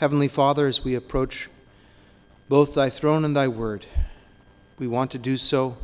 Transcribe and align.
Heavenly 0.00 0.28
Father, 0.28 0.66
as 0.66 0.82
we 0.82 0.94
approach 0.94 1.50
both 2.48 2.72
thy 2.72 2.88
throne 2.88 3.22
and 3.22 3.36
thy 3.36 3.48
word, 3.48 3.84
we 4.78 4.86
want 4.86 5.10
to 5.10 5.18
do 5.18 5.36
so 5.36 5.76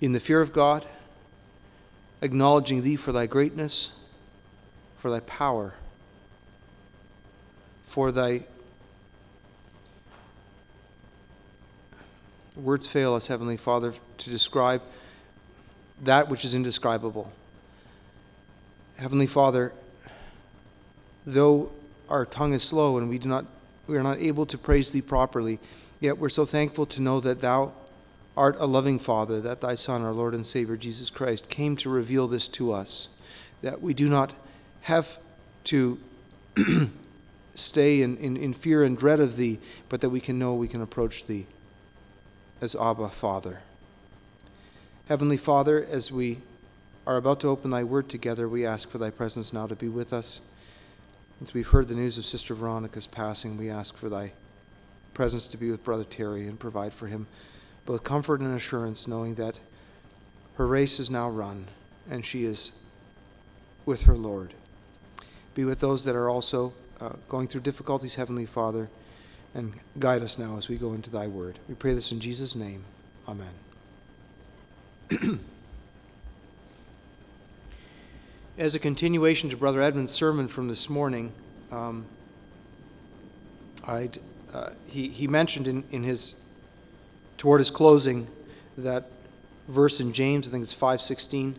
in 0.00 0.10
the 0.10 0.18
fear 0.18 0.40
of 0.40 0.52
God, 0.52 0.84
acknowledging 2.22 2.82
thee 2.82 2.96
for 2.96 3.12
thy 3.12 3.26
greatness, 3.26 4.00
for 4.98 5.12
thy 5.12 5.20
power, 5.20 5.74
for 7.86 8.10
thy 8.10 8.42
words 12.56 12.88
fail 12.88 13.14
us, 13.14 13.28
Heavenly 13.28 13.58
Father, 13.58 13.94
to 14.18 14.28
describe 14.28 14.82
that 16.02 16.28
which 16.28 16.44
is 16.44 16.52
indescribable. 16.52 17.30
Heavenly 18.96 19.28
Father, 19.28 19.72
though 21.26 21.70
our 22.08 22.26
tongue 22.26 22.52
is 22.52 22.62
slow 22.62 22.98
and 22.98 23.08
we 23.08 23.18
do 23.18 23.28
not 23.28 23.46
we 23.86 23.96
are 23.96 24.02
not 24.02 24.18
able 24.20 24.46
to 24.46 24.56
praise 24.56 24.92
thee 24.92 25.02
properly, 25.02 25.58
yet 26.00 26.16
we're 26.16 26.28
so 26.28 26.44
thankful 26.44 26.86
to 26.86 27.02
know 27.02 27.20
that 27.20 27.40
thou 27.40 27.72
art 28.36 28.56
a 28.58 28.66
loving 28.66 28.98
Father, 28.98 29.40
that 29.40 29.60
thy 29.60 29.74
Son, 29.74 30.02
our 30.02 30.12
Lord 30.12 30.34
and 30.34 30.46
Savior 30.46 30.76
Jesus 30.76 31.10
Christ, 31.10 31.48
came 31.48 31.76
to 31.76 31.90
reveal 31.90 32.26
this 32.26 32.48
to 32.48 32.72
us, 32.72 33.08
that 33.60 33.82
we 33.82 33.92
do 33.92 34.08
not 34.08 34.34
have 34.82 35.18
to 35.64 35.98
stay 37.54 38.02
in, 38.02 38.16
in, 38.16 38.36
in 38.36 38.52
fear 38.52 38.82
and 38.82 38.96
dread 38.96 39.20
of 39.20 39.36
thee, 39.36 39.58
but 39.88 40.00
that 40.00 40.10
we 40.10 40.20
can 40.20 40.38
know 40.38 40.54
we 40.54 40.68
can 40.68 40.80
approach 40.80 41.26
thee 41.26 41.46
as 42.60 42.76
Abba, 42.76 43.08
Father. 43.08 43.60
Heavenly 45.08 45.36
Father, 45.36 45.84
as 45.84 46.12
we 46.12 46.38
are 47.06 47.16
about 47.16 47.40
to 47.40 47.48
open 47.48 47.70
thy 47.70 47.82
word 47.84 48.08
together, 48.08 48.48
we 48.48 48.64
ask 48.64 48.88
for 48.88 48.98
thy 48.98 49.10
presence 49.10 49.52
now 49.52 49.66
to 49.66 49.74
be 49.74 49.88
with 49.88 50.12
us. 50.12 50.40
As 51.42 51.54
we've 51.54 51.66
heard 51.66 51.88
the 51.88 51.94
news 51.96 52.18
of 52.18 52.24
Sister 52.24 52.54
Veronica's 52.54 53.08
passing, 53.08 53.56
we 53.56 53.68
ask 53.68 53.96
for 53.96 54.08
thy 54.08 54.30
presence 55.12 55.48
to 55.48 55.56
be 55.56 55.72
with 55.72 55.82
Brother 55.82 56.04
Terry 56.04 56.46
and 56.46 56.56
provide 56.56 56.92
for 56.92 57.08
him 57.08 57.26
both 57.84 58.04
comfort 58.04 58.40
and 58.40 58.54
assurance, 58.54 59.08
knowing 59.08 59.34
that 59.34 59.58
her 60.54 60.68
race 60.68 61.00
is 61.00 61.10
now 61.10 61.28
run 61.28 61.66
and 62.08 62.24
she 62.24 62.44
is 62.44 62.78
with 63.84 64.02
her 64.02 64.14
Lord. 64.14 64.54
Be 65.56 65.64
with 65.64 65.80
those 65.80 66.04
that 66.04 66.14
are 66.14 66.30
also 66.30 66.72
uh, 67.00 67.14
going 67.28 67.48
through 67.48 67.62
difficulties, 67.62 68.14
Heavenly 68.14 68.46
Father, 68.46 68.88
and 69.52 69.72
guide 69.98 70.22
us 70.22 70.38
now 70.38 70.56
as 70.56 70.68
we 70.68 70.76
go 70.76 70.92
into 70.92 71.10
thy 71.10 71.26
word. 71.26 71.58
We 71.68 71.74
pray 71.74 71.92
this 71.92 72.12
in 72.12 72.20
Jesus' 72.20 72.54
name. 72.54 72.84
Amen. 73.26 73.52
As 78.58 78.74
a 78.74 78.78
continuation 78.78 79.48
to 79.48 79.56
Brother 79.56 79.80
Edmund's 79.80 80.12
sermon 80.12 80.46
from 80.46 80.68
this 80.68 80.90
morning, 80.90 81.32
um, 81.70 82.04
uh, 83.82 84.68
he, 84.86 85.08
he 85.08 85.26
mentioned 85.26 85.66
in, 85.66 85.84
in 85.90 86.02
his 86.02 86.34
toward 87.38 87.60
his 87.60 87.70
closing 87.70 88.26
that 88.76 89.06
verse 89.68 90.00
in 90.00 90.12
James, 90.12 90.46
I 90.46 90.50
think 90.50 90.64
it's 90.64 90.74
516, 90.74 91.54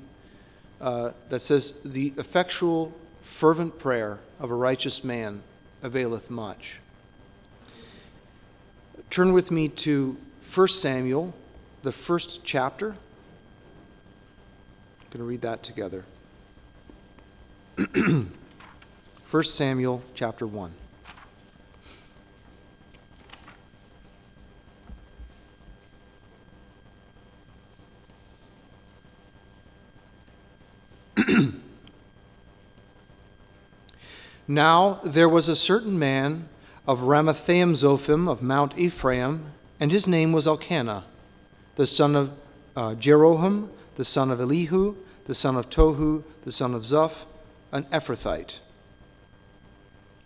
uh, 0.82 1.12
that 1.30 1.40
says, 1.40 1.82
The 1.82 2.14
effectual, 2.18 2.94
fervent 3.24 3.80
prayer 3.80 4.20
of 4.40 4.52
a 4.52 4.56
righteous 4.56 5.04
man 5.04 5.42
availeth 5.82 6.30
much. 6.30 6.78
Turn 9.10 9.34
with 9.34 9.50
me 9.50 9.68
to 9.68 10.16
1 10.54 10.68
Samuel, 10.68 11.34
the 11.82 11.92
first 11.92 12.46
chapter. 12.46 12.92
I'm 12.92 12.98
going 15.10 15.22
to 15.22 15.24
read 15.24 15.42
that 15.42 15.64
together. 15.64 16.06
1 19.32 19.44
Samuel 19.44 20.04
chapter 20.14 20.46
1. 20.46 20.72
now 34.48 35.00
there 35.04 35.28
was 35.28 35.48
a 35.48 35.56
certain 35.56 35.98
man 35.98 36.48
of 36.88 37.00
Ramathaim 37.00 37.72
Zophim 37.72 38.30
of 38.30 38.44
Mount 38.44 38.78
Ephraim, 38.78 39.46
and 39.80 39.92
his 39.92 40.08
name 40.08 40.32
was 40.32 40.46
Elkanah, 40.46 41.06
the 41.74 41.88
son 41.88 42.16
of 42.16 42.32
uh, 42.76 42.94
Jeroham, 42.94 43.70
the 43.96 44.06
son 44.06 44.30
of 44.30 44.40
Elihu, 44.40 44.96
the 45.26 45.34
son 45.34 45.56
of 45.56 45.72
Tohu, 45.72 46.22
the 46.44 46.52
son 46.52 46.76
of 46.76 46.84
Zuph, 46.84 47.26
an 47.74 47.84
Ephrathite. 47.86 48.60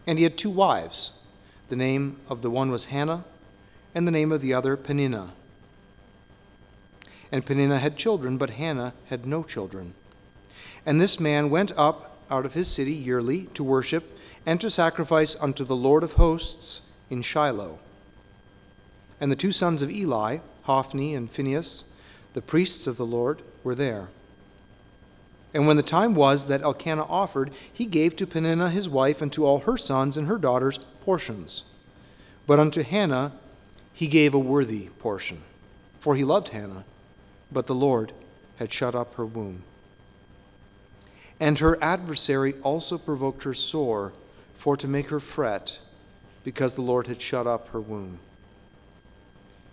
And 0.05 0.19
he 0.19 0.23
had 0.23 0.37
two 0.37 0.49
wives. 0.49 1.13
The 1.69 1.75
name 1.75 2.19
of 2.29 2.41
the 2.41 2.51
one 2.51 2.69
was 2.69 2.85
Hannah, 2.85 3.23
and 3.95 4.05
the 4.05 4.11
name 4.11 4.31
of 4.31 4.41
the 4.41 4.53
other 4.53 4.77
Peninnah. 4.77 5.31
And 7.31 7.45
Peninnah 7.45 7.79
had 7.79 7.97
children, 7.97 8.37
but 8.37 8.51
Hannah 8.51 8.93
had 9.07 9.25
no 9.25 9.43
children. 9.43 9.95
And 10.85 11.01
this 11.01 11.19
man 11.19 11.49
went 11.49 11.71
up 11.77 12.19
out 12.29 12.45
of 12.45 12.53
his 12.53 12.69
city 12.69 12.93
yearly 12.93 13.43
to 13.53 13.63
worship 13.63 14.17
and 14.45 14.61
to 14.61 14.69
sacrifice 14.69 15.35
unto 15.41 15.63
the 15.63 15.75
Lord 15.75 16.03
of 16.03 16.13
hosts 16.13 16.89
in 17.09 17.21
Shiloh. 17.21 17.79
And 19.19 19.31
the 19.31 19.35
two 19.35 19.51
sons 19.51 19.81
of 19.81 19.89
Eli, 19.89 20.39
Hophni 20.63 21.15
and 21.15 21.31
Phinehas, 21.31 21.85
the 22.33 22.41
priests 22.41 22.87
of 22.87 22.97
the 22.97 23.05
Lord, 23.05 23.41
were 23.63 23.75
there. 23.75 24.09
And 25.53 25.65
when 25.65 25.77
the 25.77 25.83
time 25.83 26.13
was 26.13 26.47
that 26.47 26.61
Elkanah 26.61 27.05
offered, 27.05 27.51
he 27.71 27.85
gave 27.85 28.15
to 28.17 28.27
Peninnah 28.27 28.69
his 28.69 28.89
wife 28.89 29.21
and 29.21 29.31
to 29.33 29.45
all 29.45 29.59
her 29.59 29.77
sons 29.77 30.17
and 30.17 30.27
her 30.27 30.37
daughters 30.37 30.77
portions. 30.77 31.63
But 32.45 32.59
unto 32.59 32.83
Hannah 32.83 33.31
he 33.93 34.07
gave 34.07 34.33
a 34.33 34.39
worthy 34.39 34.89
portion, 34.99 35.39
for 35.99 36.15
he 36.15 36.23
loved 36.23 36.49
Hannah, 36.49 36.85
but 37.51 37.67
the 37.67 37.75
Lord 37.75 38.11
had 38.57 38.71
shut 38.71 38.93
up 38.93 39.15
her 39.15 39.25
womb. 39.25 39.63
And 41.39 41.59
her 41.59 41.81
adversary 41.83 42.53
also 42.63 42.97
provoked 42.97 43.43
her 43.43 43.53
sore, 43.53 44.13
for 44.55 44.75
to 44.75 44.87
make 44.87 45.09
her 45.09 45.19
fret, 45.19 45.79
because 46.43 46.75
the 46.75 46.81
Lord 46.81 47.07
had 47.07 47.21
shut 47.21 47.45
up 47.47 47.69
her 47.69 47.81
womb. 47.81 48.19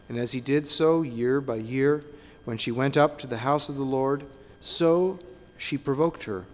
And 0.08 0.18
as 0.18 0.32
he 0.32 0.40
did 0.40 0.68
so 0.68 1.02
year 1.02 1.40
by 1.40 1.56
year, 1.56 2.04
when 2.44 2.58
she 2.58 2.70
went 2.70 2.96
up 2.96 3.18
to 3.18 3.26
the 3.26 3.38
house 3.38 3.68
of 3.68 3.76
the 3.76 3.82
Lord, 3.82 4.24
so 4.60 5.18
she 5.64 5.78
provoked 5.78 6.24
her. 6.24 6.44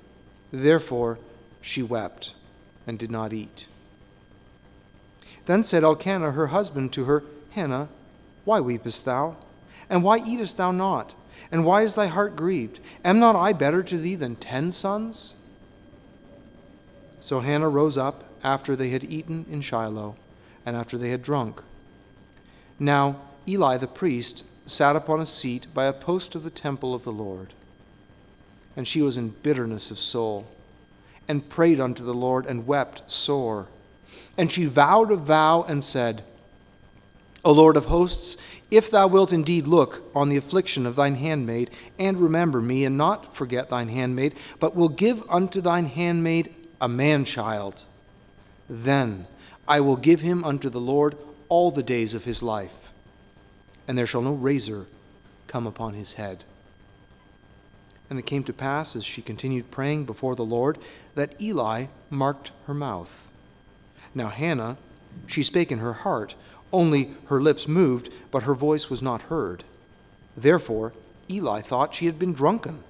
Therefore 0.53 1.19
she 1.61 1.83
wept 1.83 2.35
and 2.87 2.99
did 2.99 3.11
not 3.11 3.33
eat. 3.33 3.67
Then 5.47 5.65
said 5.65 5.83
Elkanah 5.83 6.31
her 6.33 6.49
husband 6.49 6.93
to 6.93 7.05
her, 7.05 7.25
Hannah, 7.51 7.89
why 8.45 8.61
weepest 8.61 9.05
thou? 9.05 9.37
And 9.89 10.05
why 10.05 10.19
eatest 10.19 10.57
thou 10.59 10.71
not? 10.71 11.15
And 11.51 11.65
why 11.65 11.83
is 11.83 11.97
thy 11.97 12.07
heart 12.07 12.37
grieved? 12.37 12.79
Am 13.05 13.19
not 13.19 13.35
I 13.35 13.53
better 13.53 13.83
to 13.83 13.99
thee 13.99 14.15
than 14.15 14.37
ten 14.37 14.71
sons? 14.71 15.43
So 17.19 17.41
Hannah 17.41 17.69
rose 17.69 17.99
up 17.99 18.25
after 18.45 18.77
they 18.77 18.91
had 18.91 19.03
eaten 19.03 19.45
in 19.51 19.61
Shiloh, 19.61 20.15
and 20.65 20.77
after 20.77 20.97
they 20.97 21.11
had 21.11 21.23
drunk. 21.23 21.61
Now 22.79 23.21
Eli 23.49 23.77
the 23.77 23.89
priest 23.89 24.47
sat 24.69 24.95
upon 24.95 25.21
a 25.21 25.27
seat 25.27 25.67
by 25.75 25.87
a 25.87 25.93
post 25.93 26.37
of 26.37 26.45
the 26.45 26.51
temple 26.51 26.95
of 26.95 27.03
the 27.03 27.13
Lord 27.13 27.55
and 28.81 28.89
she 28.89 29.03
was 29.03 29.19
in 29.19 29.29
bitterness 29.29 29.91
of 29.91 29.99
soul, 29.99 30.47
and 31.29 31.51
prayed 31.51 31.79
unto 31.79 32.03
the 32.03 32.15
Lord, 32.15 32.47
and 32.47 32.67
wept 32.67 33.11
sore. 33.11 33.67
And 34.39 34.51
she 34.51 34.65
vowed 34.65 35.13
a 35.13 35.17
vow 35.17 35.67
and 35.69 35.85
said, 35.85 36.23
O 37.45 37.53
Lord 37.53 37.77
of 37.77 37.85
hosts, 37.85 38.43
if 38.71 38.91
thou 38.91 39.07
wilt 39.07 39.35
indeed 39.35 39.67
look 39.67 40.03
on 40.15 40.31
the 40.31 40.39
affliction 40.39 40.87
of 40.87 40.97
thine 40.97 41.17
handmaid, 41.17 41.69
and 41.99 42.19
remember 42.19 42.63
me, 42.63 42.87
and 42.87 42.97
not 42.97 43.37
forget 43.37 43.69
thine 43.69 43.89
handmaid, 43.89 44.35
but 44.59 44.75
will 44.75 44.89
give 44.89 45.29
unto 45.29 45.61
thine 45.61 45.85
handmaid 45.85 46.49
a 46.81 46.89
man 46.89 47.27
child, 47.27 47.85
then 48.67 49.27
I 49.69 49.81
will 49.81 49.97
give 49.97 50.23
him 50.23 50.43
unto 50.43 50.71
the 50.71 50.81
Lord 50.81 51.19
all 51.51 51.71
the 51.71 51.83
days 51.83 52.15
of 52.15 52.25
his 52.25 52.43
life, 52.43 52.95
and 53.87 53.99
there 53.99 54.07
shall 54.07 54.23
no 54.23 54.33
razor 54.33 54.87
come 55.49 55.67
upon 55.67 55.93
his 55.93 56.15
head. 56.15 56.45
And 58.11 58.19
it 58.19 58.27
came 58.27 58.45
to 58.45 58.53
pass, 58.53 58.97
as 58.97 59.05
she 59.05 59.23
continued 59.23 59.71
praying 59.71 60.05
before 60.05 60.35
the 60.35 60.45
Lord, 60.45 60.79
that 61.15 61.41
Eli 61.41 61.87
marked 62.11 62.51
her 62.67 62.75
mouth. 62.75 63.31
Now 64.15 64.29
Hannah, 64.29 64.77
she 65.27 65.43
spake 65.43 65.71
in 65.71 65.79
her 65.79 65.93
heart, 65.93 66.35
only 66.73 67.13
her 67.27 67.41
lips 67.41 67.69
moved, 67.69 68.13
but 68.31 68.43
her 68.43 68.55
voice 68.55 68.91
was 68.91 69.01
not 69.01 69.23
heard. 69.23 69.65
Therefore 70.37 70.93
Eli 71.31 71.61
thought 71.61 71.95
she 71.95 72.07
had 72.07 72.19
been 72.19 72.33
drunken. 72.33 72.83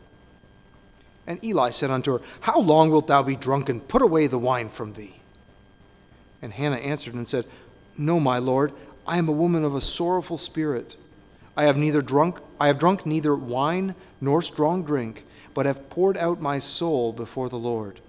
And 1.27 1.43
Eli 1.45 1.71
said 1.71 1.91
unto 1.91 2.13
her, 2.13 2.23
How 2.41 2.59
long 2.59 2.91
wilt 2.91 3.07
thou 3.07 3.23
be 3.23 3.37
drunken? 3.37 3.81
Put 3.81 4.03
away 4.03 4.27
the 4.27 4.39
wine 4.39 4.69
from 4.69 4.95
thee. 4.95 5.21
And 6.43 6.53
Hannah 6.53 6.77
answered 6.77 7.15
and 7.15 7.29
said, 7.29 7.45
No, 7.97 8.19
my 8.19 8.39
Lord, 8.39 8.73
I 9.07 9.19
am 9.19 9.29
a 9.29 9.33
woman 9.33 9.65
of 9.65 9.75
a 9.75 9.81
sorrowful 9.81 10.39
spirit. 10.39 10.97
I 11.56 11.64
have 11.64 11.76
neither 11.76 12.02
drunk 12.02 12.41
I 12.61 12.67
have 12.67 12.79
drunk 12.79 13.06
neither 13.06 13.35
wine 13.35 13.94
nor 14.20 14.43
strong 14.43 14.85
drink, 14.85 15.25
but 15.55 15.64
have 15.64 15.88
poured 15.88 16.19
out 16.19 16.43
my 16.43 16.58
soul 16.58 17.12
before 17.12 17.49
the 17.49 17.58
Lord. 17.58 18.00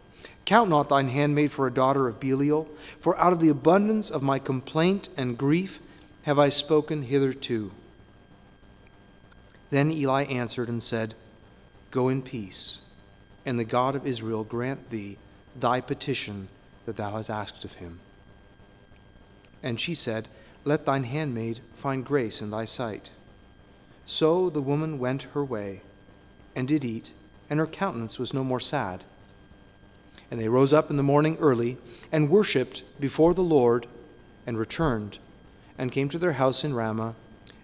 Count 0.44 0.70
not 0.70 0.90
thine 0.90 1.08
handmaid 1.08 1.52
for 1.52 1.66
a 1.66 1.74
daughter 1.74 2.10
of 2.10 2.20
Belial, 2.20 2.66
for 3.00 3.18
out 3.18 3.32
of 3.32 3.40
the 3.40 3.48
abundance 3.48 4.10
of 4.10 4.22
my 4.22 4.40
complaint 4.40 5.08
and 5.16 5.38
grief 5.38 5.80
have 6.24 6.38
I 6.38 6.50
spoken 6.50 7.04
hitherto. 7.04 7.72
Then 9.70 9.90
Eli 9.92 10.24
answered 10.24 10.68
and 10.68 10.84
said, 10.84 11.16
Go 11.92 12.10
in 12.10 12.22
peace, 12.22 12.82
and 13.46 13.58
the 13.58 13.64
God 13.64 13.96
of 13.96 14.06
Israel 14.06 14.44
grant 14.44 14.90
thee 14.90 15.18
thy 15.58 15.80
petition 15.80 16.50
that 16.86 16.98
thou 16.98 17.16
hast 17.16 17.30
asked 17.30 17.64
of 17.64 17.76
him. 17.76 18.02
And 19.64 19.80
she 19.80 19.96
said, 19.96 20.28
Let 20.66 20.86
thine 20.86 21.06
handmaid 21.06 21.62
find 21.74 22.04
grace 22.04 22.42
in 22.42 22.52
thy 22.52 22.66
sight. 22.66 23.12
So 24.12 24.50
the 24.50 24.62
woman 24.62 25.00
went 25.00 25.24
her 25.32 25.44
way, 25.46 25.84
and 26.54 26.68
did 26.68 26.84
eat, 26.84 27.14
and 27.50 27.62
her 27.62 27.66
countenance 27.66 28.20
was 28.20 28.34
no 28.34 28.44
more 28.44 28.60
sad. 28.60 29.06
And 30.30 30.38
they 30.38 30.50
rose 30.50 30.74
up 30.74 30.90
in 30.90 30.98
the 30.98 31.02
morning 31.02 31.38
early, 31.40 31.78
and 32.12 32.30
worshipped 32.30 32.84
before 33.00 33.34
the 33.34 33.42
Lord, 33.42 33.88
and 34.46 34.58
returned, 34.58 35.18
and 35.78 35.94
came 35.94 36.10
to 36.10 36.18
their 36.20 36.34
house 36.34 36.66
in 36.66 36.74
Ramah. 36.74 37.16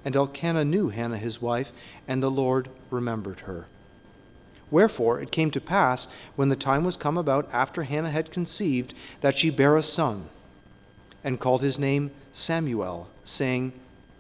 And 0.05 0.15
Elkanah 0.15 0.63
knew 0.63 0.87
Hannah 0.87 1.17
his 1.17 1.41
wife, 1.41 1.73
and 2.07 2.23
the 2.23 2.31
Lord 2.31 2.69
remembered 2.89 3.41
her. 3.41 3.67
Wherefore 4.71 5.19
it 5.19 5.33
came 5.33 5.51
to 5.51 5.59
pass, 5.59 6.15
when 6.37 6.47
the 6.47 6.55
time 6.55 6.85
was 6.85 6.95
come 6.95 7.17
about 7.17 7.53
after 7.53 7.83
Hannah 7.83 8.11
had 8.11 8.31
conceived, 8.31 8.93
that 9.19 9.37
she 9.37 9.49
bare 9.49 9.75
a 9.75 9.83
son, 9.83 10.29
and 11.25 11.41
called 11.41 11.61
his 11.61 11.77
name 11.77 12.11
Samuel, 12.31 13.09
saying, 13.25 13.73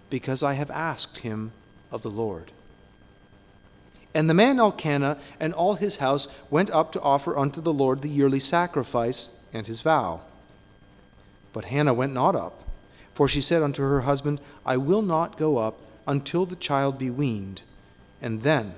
Because 0.09 0.43
I 0.43 0.55
have 0.55 0.69
asked 0.71 1.19
him 1.19 1.53
of 1.91 2.01
the 2.01 2.11
Lord. 2.11 2.51
And 4.13 4.29
the 4.29 4.33
man 4.33 4.59
Elkanah 4.59 5.17
and 5.39 5.53
all 5.53 5.75
his 5.75 5.97
house 5.97 6.41
went 6.49 6.71
up 6.71 6.91
to 6.93 7.01
offer 7.01 7.37
unto 7.37 7.61
the 7.61 7.73
Lord 7.73 8.01
the 8.01 8.09
yearly 8.09 8.39
sacrifice 8.39 9.39
and 9.53 9.67
his 9.67 9.81
vow. 9.81 10.21
But 11.53 11.65
Hannah 11.65 11.93
went 11.93 12.13
not 12.13 12.35
up, 12.35 12.63
for 13.13 13.27
she 13.27 13.41
said 13.41 13.61
unto 13.61 13.81
her 13.83 14.01
husband, 14.01 14.39
I 14.65 14.77
will 14.77 15.01
not 15.01 15.37
go 15.37 15.57
up 15.57 15.77
until 16.07 16.45
the 16.45 16.55
child 16.55 16.97
be 16.97 17.09
weaned, 17.09 17.61
and 18.21 18.41
then 18.41 18.73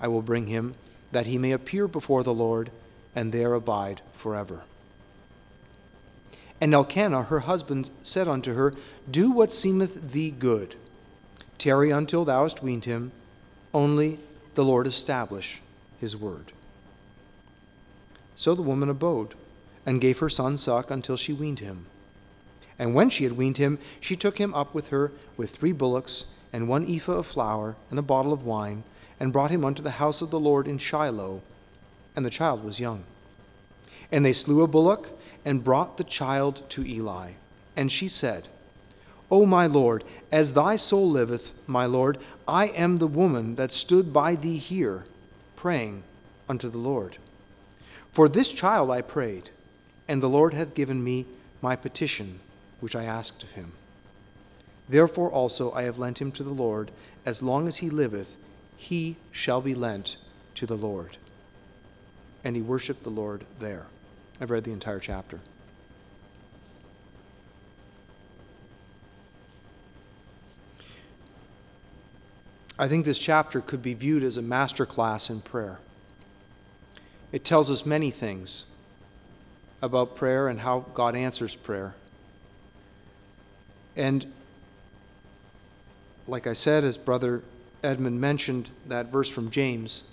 I 0.00 0.08
will 0.08 0.22
bring 0.22 0.46
him, 0.46 0.74
that 1.12 1.26
he 1.26 1.38
may 1.38 1.52
appear 1.52 1.88
before 1.88 2.22
the 2.22 2.34
Lord, 2.34 2.70
and 3.14 3.32
there 3.32 3.54
abide 3.54 4.00
forever. 4.12 4.64
And 6.60 6.72
Elkanah 6.72 7.24
her 7.24 7.40
husband 7.40 7.90
said 8.02 8.28
unto 8.28 8.54
her, 8.54 8.74
Do 9.10 9.32
what 9.32 9.52
seemeth 9.52 10.12
thee 10.12 10.30
good. 10.30 10.76
Tarry 11.64 11.90
until 11.90 12.26
thou 12.26 12.42
hast 12.42 12.62
weaned 12.62 12.84
him, 12.84 13.10
only 13.72 14.18
the 14.54 14.62
Lord 14.62 14.86
establish 14.86 15.62
his 15.98 16.14
word. 16.14 16.52
So 18.34 18.54
the 18.54 18.60
woman 18.60 18.90
abode, 18.90 19.34
and 19.86 19.98
gave 19.98 20.18
her 20.18 20.28
son 20.28 20.58
suck 20.58 20.90
until 20.90 21.16
she 21.16 21.32
weaned 21.32 21.60
him. 21.60 21.86
And 22.78 22.94
when 22.94 23.08
she 23.08 23.24
had 23.24 23.38
weaned 23.38 23.56
him, 23.56 23.78
she 23.98 24.14
took 24.14 24.36
him 24.36 24.52
up 24.52 24.74
with 24.74 24.88
her 24.88 25.10
with 25.38 25.56
three 25.56 25.72
bullocks, 25.72 26.26
and 26.52 26.68
one 26.68 26.84
ephah 26.86 27.20
of 27.20 27.26
flour, 27.26 27.76
and 27.88 27.98
a 27.98 28.02
bottle 28.02 28.34
of 28.34 28.44
wine, 28.44 28.84
and 29.18 29.32
brought 29.32 29.50
him 29.50 29.64
unto 29.64 29.82
the 29.82 29.92
house 29.92 30.20
of 30.20 30.30
the 30.30 30.38
Lord 30.38 30.68
in 30.68 30.76
Shiloh. 30.76 31.40
And 32.14 32.26
the 32.26 32.30
child 32.30 32.62
was 32.62 32.78
young. 32.78 33.04
And 34.12 34.22
they 34.22 34.34
slew 34.34 34.62
a 34.62 34.68
bullock, 34.68 35.18
and 35.46 35.64
brought 35.64 35.96
the 35.96 36.04
child 36.04 36.68
to 36.68 36.86
Eli. 36.86 37.30
And 37.74 37.90
she 37.90 38.08
said, 38.08 38.48
O 39.34 39.44
my 39.46 39.66
Lord, 39.66 40.04
as 40.30 40.52
thy 40.52 40.76
soul 40.76 41.10
liveth, 41.10 41.50
my 41.66 41.86
Lord, 41.86 42.18
I 42.46 42.68
am 42.68 42.98
the 42.98 43.08
woman 43.08 43.56
that 43.56 43.72
stood 43.72 44.12
by 44.12 44.36
thee 44.36 44.58
here, 44.58 45.06
praying 45.56 46.04
unto 46.48 46.68
the 46.68 46.78
Lord. 46.78 47.16
For 48.12 48.28
this 48.28 48.52
child 48.52 48.92
I 48.92 49.00
prayed, 49.00 49.50
and 50.06 50.22
the 50.22 50.28
Lord 50.28 50.54
hath 50.54 50.76
given 50.76 51.02
me 51.02 51.26
my 51.60 51.74
petition, 51.74 52.38
which 52.78 52.94
I 52.94 53.02
asked 53.02 53.42
of 53.42 53.50
him. 53.50 53.72
Therefore 54.88 55.32
also 55.32 55.72
I 55.72 55.82
have 55.82 55.98
lent 55.98 56.20
him 56.20 56.30
to 56.30 56.44
the 56.44 56.54
Lord, 56.54 56.92
as 57.26 57.42
long 57.42 57.66
as 57.66 57.78
he 57.78 57.90
liveth, 57.90 58.36
he 58.76 59.16
shall 59.32 59.60
be 59.60 59.74
lent 59.74 60.14
to 60.54 60.64
the 60.64 60.76
Lord. 60.76 61.16
And 62.44 62.54
he 62.54 62.62
worshiped 62.62 63.02
the 63.02 63.10
Lord 63.10 63.46
there. 63.58 63.86
I've 64.40 64.52
read 64.52 64.62
the 64.62 64.70
entire 64.70 65.00
chapter. 65.00 65.40
I 72.78 72.88
think 72.88 73.04
this 73.04 73.18
chapter 73.18 73.60
could 73.60 73.82
be 73.82 73.94
viewed 73.94 74.24
as 74.24 74.36
a 74.36 74.42
master 74.42 74.84
class 74.84 75.30
in 75.30 75.40
prayer. 75.40 75.78
It 77.30 77.44
tells 77.44 77.70
us 77.70 77.86
many 77.86 78.10
things 78.10 78.64
about 79.80 80.16
prayer 80.16 80.48
and 80.48 80.60
how 80.60 80.80
God 80.94 81.14
answers 81.14 81.54
prayer. 81.54 81.94
And 83.96 84.26
like 86.26 86.46
I 86.46 86.52
said, 86.52 86.84
as 86.84 86.96
Brother 86.96 87.42
Edmund 87.82 88.20
mentioned 88.20 88.70
that 88.88 89.06
verse 89.06 89.30
from 89.30 89.50
James, 89.50 90.04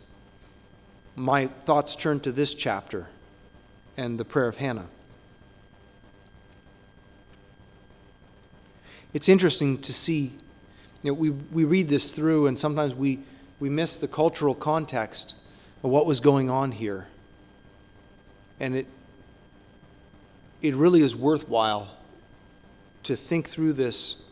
my 1.15 1.47
thoughts 1.47 1.95
turn 1.95 2.19
to 2.21 2.31
this 2.31 2.53
chapter 2.53 3.07
and 3.97 4.19
the 4.19 4.25
prayer 4.25 4.47
of 4.47 4.57
Hannah. 4.57 4.89
It's 9.13 9.27
interesting 9.27 9.77
to 9.79 9.91
see 9.91 10.33
you 11.03 11.11
know, 11.11 11.19
we, 11.19 11.29
we 11.29 11.63
read 11.63 11.87
this 11.87 12.11
through, 12.11 12.47
and 12.47 12.57
sometimes 12.57 12.93
we, 12.93 13.19
we 13.59 13.69
miss 13.69 13.97
the 13.97 14.07
cultural 14.07 14.53
context 14.53 15.35
of 15.83 15.89
what 15.89 16.05
was 16.05 16.19
going 16.19 16.49
on 16.49 16.71
here. 16.71 17.07
And 18.59 18.75
it, 18.75 18.87
it 20.61 20.75
really 20.75 21.01
is 21.01 21.15
worthwhile 21.15 21.89
to 23.03 23.15
think 23.15 23.49
through 23.49 23.73
this 23.73 24.23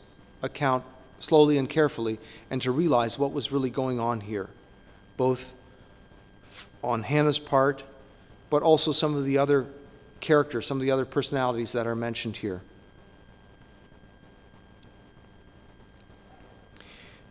account 0.43 0.83
slowly 1.19 1.57
and 1.57 1.67
carefully 1.67 2.19
and 2.49 2.61
to 2.61 2.71
realize 2.71 3.17
what 3.17 3.33
was 3.33 3.51
really 3.51 3.71
going 3.71 3.99
on 3.99 4.21
here, 4.21 4.47
both 5.17 5.55
on 6.83 7.03
Hannah's 7.03 7.39
part, 7.39 7.83
but 8.49 8.61
also 8.61 8.91
some 8.91 9.15
of 9.15 9.25
the 9.25 9.37
other 9.37 9.65
characters, 10.19 10.67
some 10.67 10.77
of 10.77 10.81
the 10.81 10.91
other 10.91 11.05
personalities 11.05 11.71
that 11.71 11.87
are 11.87 11.95
mentioned 11.95 12.37
here. 12.37 12.61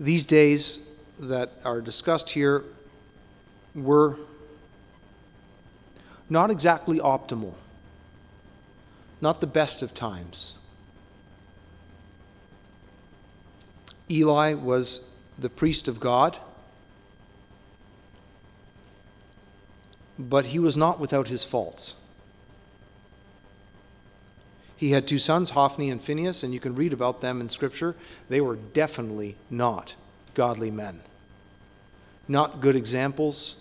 These 0.00 0.27
days 0.27 0.95
that 1.19 1.50
are 1.65 1.81
discussed 1.81 2.31
here 2.31 2.65
were 3.75 4.17
not 6.31 6.50
exactly 6.50 6.99
optimal, 7.00 7.55
not 9.21 9.41
the 9.41 9.47
best 9.47 9.83
of 9.83 9.95
times. 9.95 10.56
Eli 14.11 14.55
was 14.55 15.11
the 15.37 15.51
priest 15.51 15.89
of 15.89 15.99
God, 16.01 16.39
but 20.19 20.46
he 20.46 20.58
was 20.58 20.77
not 20.77 21.01
without 21.01 21.29
his 21.29 21.44
faults. 21.44 21.94
He 24.79 24.93
had 24.93 25.08
two 25.08 25.19
sons, 25.19 25.51
Hophni 25.51 25.91
and 25.91 26.01
Phinehas, 26.01 26.44
and 26.44 26.55
you 26.55 26.61
can 26.61 26.77
read 26.77 26.93
about 26.93 27.20
them 27.20 27.41
in 27.41 27.49
Scripture. 27.49 27.97
They 28.29 28.41
were 28.41 28.55
definitely 28.55 29.35
not 29.51 29.97
godly 30.35 30.70
men, 30.70 31.01
not 32.29 32.61
good 32.61 32.77
examples. 32.77 33.56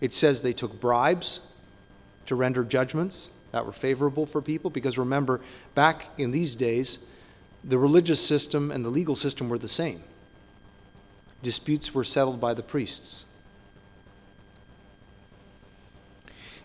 It 0.00 0.12
says 0.12 0.42
they 0.42 0.52
took 0.52 0.80
bribes 0.80 1.52
to 2.26 2.36
render 2.36 2.62
judgments 2.62 3.30
that 3.50 3.66
were 3.66 3.72
favorable 3.72 4.26
for 4.26 4.40
people, 4.40 4.70
because 4.70 4.96
remember, 4.96 5.40
back 5.74 6.06
in 6.16 6.30
these 6.30 6.54
days, 6.54 7.10
the 7.64 7.76
religious 7.76 8.24
system 8.24 8.70
and 8.70 8.84
the 8.84 8.90
legal 8.90 9.16
system 9.16 9.48
were 9.48 9.58
the 9.58 9.66
same. 9.66 10.00
Disputes 11.42 11.92
were 11.92 12.04
settled 12.04 12.40
by 12.40 12.54
the 12.54 12.62
priests. 12.62 13.24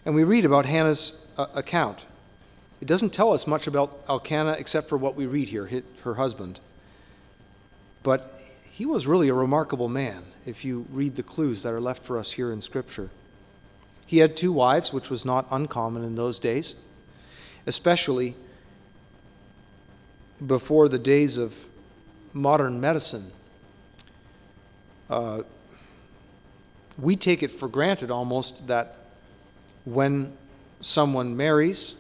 And 0.06 0.14
we 0.14 0.24
read 0.24 0.46
about 0.46 0.68
Hannah's 0.68 1.34
uh, 1.40 1.48
account. 1.56 2.06
It 2.86 2.89
doesn't 2.89 3.13
tell 3.13 3.34
us 3.34 3.48
much 3.48 3.65
about 3.65 4.04
Elkanah 4.08 4.58
except 4.60 4.89
for 4.89 4.96
what 4.96 5.15
we 5.15 5.25
read 5.25 5.50
here, 5.50 5.82
her 6.04 6.13
husband. 6.13 6.60
But 8.04 8.39
he 8.70 8.86
was 8.86 9.08
really 9.08 9.27
a 9.27 9.34
remarkable 9.34 9.89
man 9.89 10.22
if 10.46 10.63
you 10.63 10.86
read 10.92 11.15
the 11.15 11.24
clues 11.24 11.63
that 11.63 11.74
are 11.74 11.82
left 11.82 12.04
for 12.04 12.20
us 12.20 12.34
here 12.34 12.51
in 12.51 12.62
Scripture. 12.62 13.10
He 14.06 14.20
had 14.20 14.38
two 14.38 14.54
wives, 14.54 14.94
which 14.94 15.10
was 15.10 15.25
not 15.25 15.48
uncommon 15.50 16.04
in 16.04 16.13
those 16.13 16.38
days, 16.38 16.75
especially 17.65 18.36
before 20.46 20.88
the 20.88 21.00
days 21.00 21.39
of 21.39 21.65
modern 22.34 22.80
medicine. 22.80 23.32
Uh, 25.10 25.42
we 27.00 27.15
take 27.15 27.42
it 27.42 27.50
for 27.50 27.68
granted 27.68 28.12
almost 28.12 28.68
that 28.68 28.96
when 29.86 30.38
someone 30.82 31.36
marries, 31.36 32.00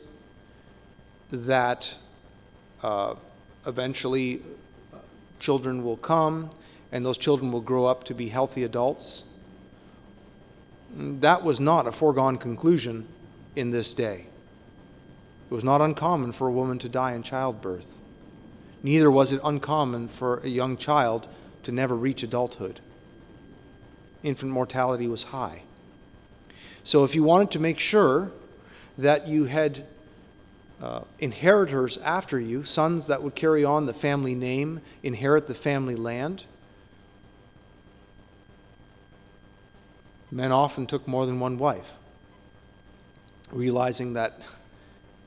that 1.31 1.95
uh, 2.83 3.15
eventually 3.65 4.41
uh, 4.93 4.97
children 5.39 5.83
will 5.83 5.97
come 5.97 6.49
and 6.91 7.05
those 7.05 7.17
children 7.17 7.51
will 7.51 7.61
grow 7.61 7.85
up 7.85 8.03
to 8.05 8.13
be 8.13 8.29
healthy 8.29 8.63
adults. 8.63 9.23
That 10.95 11.43
was 11.43 11.59
not 11.59 11.87
a 11.87 11.91
foregone 11.91 12.37
conclusion 12.37 13.07
in 13.55 13.71
this 13.71 13.93
day. 13.93 14.27
It 15.49 15.53
was 15.53 15.63
not 15.63 15.81
uncommon 15.81 16.31
for 16.31 16.47
a 16.47 16.51
woman 16.51 16.79
to 16.79 16.89
die 16.89 17.13
in 17.13 17.23
childbirth. 17.23 17.97
Neither 18.81 19.11
was 19.11 19.33
it 19.33 19.41
uncommon 19.43 20.07
for 20.07 20.39
a 20.39 20.47
young 20.47 20.77
child 20.77 21.27
to 21.63 21.71
never 21.71 21.95
reach 21.95 22.23
adulthood. 22.23 22.79
Infant 24.23 24.51
mortality 24.51 25.07
was 25.07 25.23
high. 25.23 25.63
So, 26.83 27.03
if 27.03 27.15
you 27.15 27.23
wanted 27.23 27.51
to 27.51 27.59
make 27.59 27.79
sure 27.79 28.31
that 28.97 29.27
you 29.27 29.45
had 29.45 29.85
uh, 30.85 31.03
inheritors 31.17 31.97
after 31.97 32.39
you, 32.39 32.63
sons 32.63 33.07
that 33.07 33.23
would 33.23 33.33
carry 33.33 33.65
on 33.65 33.87
the 33.87 33.93
family 33.93 34.35
name, 34.35 34.81
inherit 35.01 35.47
the 35.47 35.55
family 35.55 35.95
land, 35.95 36.43
men 40.29 40.51
often 40.51 40.85
took 40.85 41.07
more 41.07 41.25
than 41.25 41.39
one 41.39 41.57
wife, 41.57 41.93
realizing 43.51 44.13
that 44.13 44.39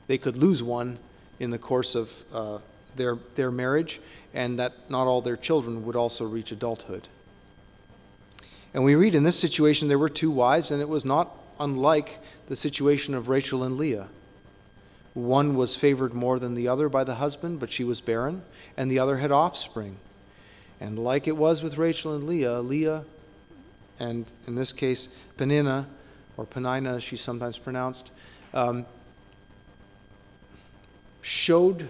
they 0.07 0.17
could 0.17 0.37
lose 0.37 0.63
one 0.63 0.97
in 1.41 1.49
the 1.49 1.57
course 1.57 1.93
of 1.93 2.23
uh, 2.33 2.59
their, 2.95 3.17
their 3.35 3.51
marriage 3.51 3.99
and 4.33 4.57
that 4.59 4.89
not 4.89 5.07
all 5.07 5.19
their 5.19 5.35
children 5.35 5.83
would 5.83 5.95
also 5.97 6.25
reach 6.25 6.53
adulthood. 6.53 7.09
And 8.73 8.85
we 8.85 8.95
read 8.95 9.13
in 9.13 9.23
this 9.23 9.37
situation 9.37 9.89
there 9.89 9.99
were 9.99 10.07
two 10.07 10.31
wives, 10.31 10.71
and 10.71 10.81
it 10.81 10.87
was 10.87 11.03
not 11.03 11.35
unlike 11.59 12.19
the 12.47 12.55
situation 12.55 13.13
of 13.13 13.27
Rachel 13.27 13.63
and 13.63 13.75
Leah. 13.75 14.07
One 15.25 15.55
was 15.55 15.75
favored 15.75 16.13
more 16.13 16.39
than 16.39 16.55
the 16.55 16.67
other 16.67 16.87
by 16.89 17.03
the 17.03 17.15
husband, 17.15 17.59
but 17.59 17.71
she 17.71 17.83
was 17.83 17.99
barren, 18.01 18.43
and 18.77 18.89
the 18.89 18.99
other 18.99 19.17
had 19.17 19.31
offspring. 19.31 19.97
And 20.79 20.97
like 20.97 21.27
it 21.27 21.35
was 21.35 21.61
with 21.61 21.77
Rachel 21.77 22.15
and 22.15 22.23
Leah, 22.23 22.59
Leah, 22.61 23.03
and 23.99 24.25
in 24.47 24.55
this 24.55 24.71
case, 24.71 25.21
Penina, 25.37 25.85
or 26.37 26.45
Penina 26.45 26.95
as 26.95 27.03
she's 27.03 27.21
sometimes 27.21 27.57
pronounced, 27.57 28.11
um, 28.53 28.85
showed, 31.21 31.89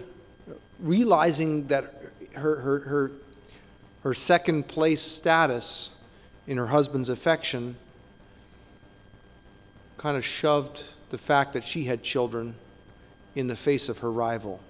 realizing 0.80 1.68
that 1.68 1.94
her, 2.34 2.56
her, 2.56 2.78
her, 2.80 3.12
her 4.02 4.14
second 4.14 4.66
place 4.66 5.02
status 5.02 6.00
in 6.46 6.56
her 6.56 6.66
husband's 6.66 7.08
affection 7.08 7.76
kind 9.98 10.16
of 10.16 10.24
shoved 10.24 10.84
the 11.10 11.18
fact 11.18 11.52
that 11.52 11.62
she 11.62 11.84
had 11.84 12.02
children 12.02 12.56
in 13.34 13.46
the 13.46 13.56
face 13.56 13.88
of 13.88 13.98
her 13.98 14.10
rival. 14.10 14.60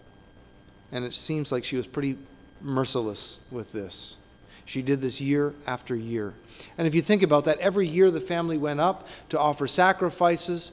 And 0.93 1.05
it 1.05 1.15
seems 1.15 1.53
like 1.53 1.65
she 1.65 1.77
was 1.77 1.87
pretty 1.87 2.17
merciless 2.61 3.41
with 3.51 3.73
this. 3.73 4.17
She 4.65 4.83
did 4.83 5.01
this 5.01 5.21
year 5.21 5.55
after 5.67 5.97
year. 5.97 6.33
And 6.79 6.87
if 6.87 6.95
you 6.95 7.03
think 7.03 7.23
about 7.23 7.47
that, 7.47 7.59
every 7.59 7.89
year 7.89 8.11
the 8.11 8.21
family 8.21 8.59
went 8.59 8.81
up 8.81 9.09
to 9.31 9.39
offer 9.39 9.67
sacrifices, 9.67 10.73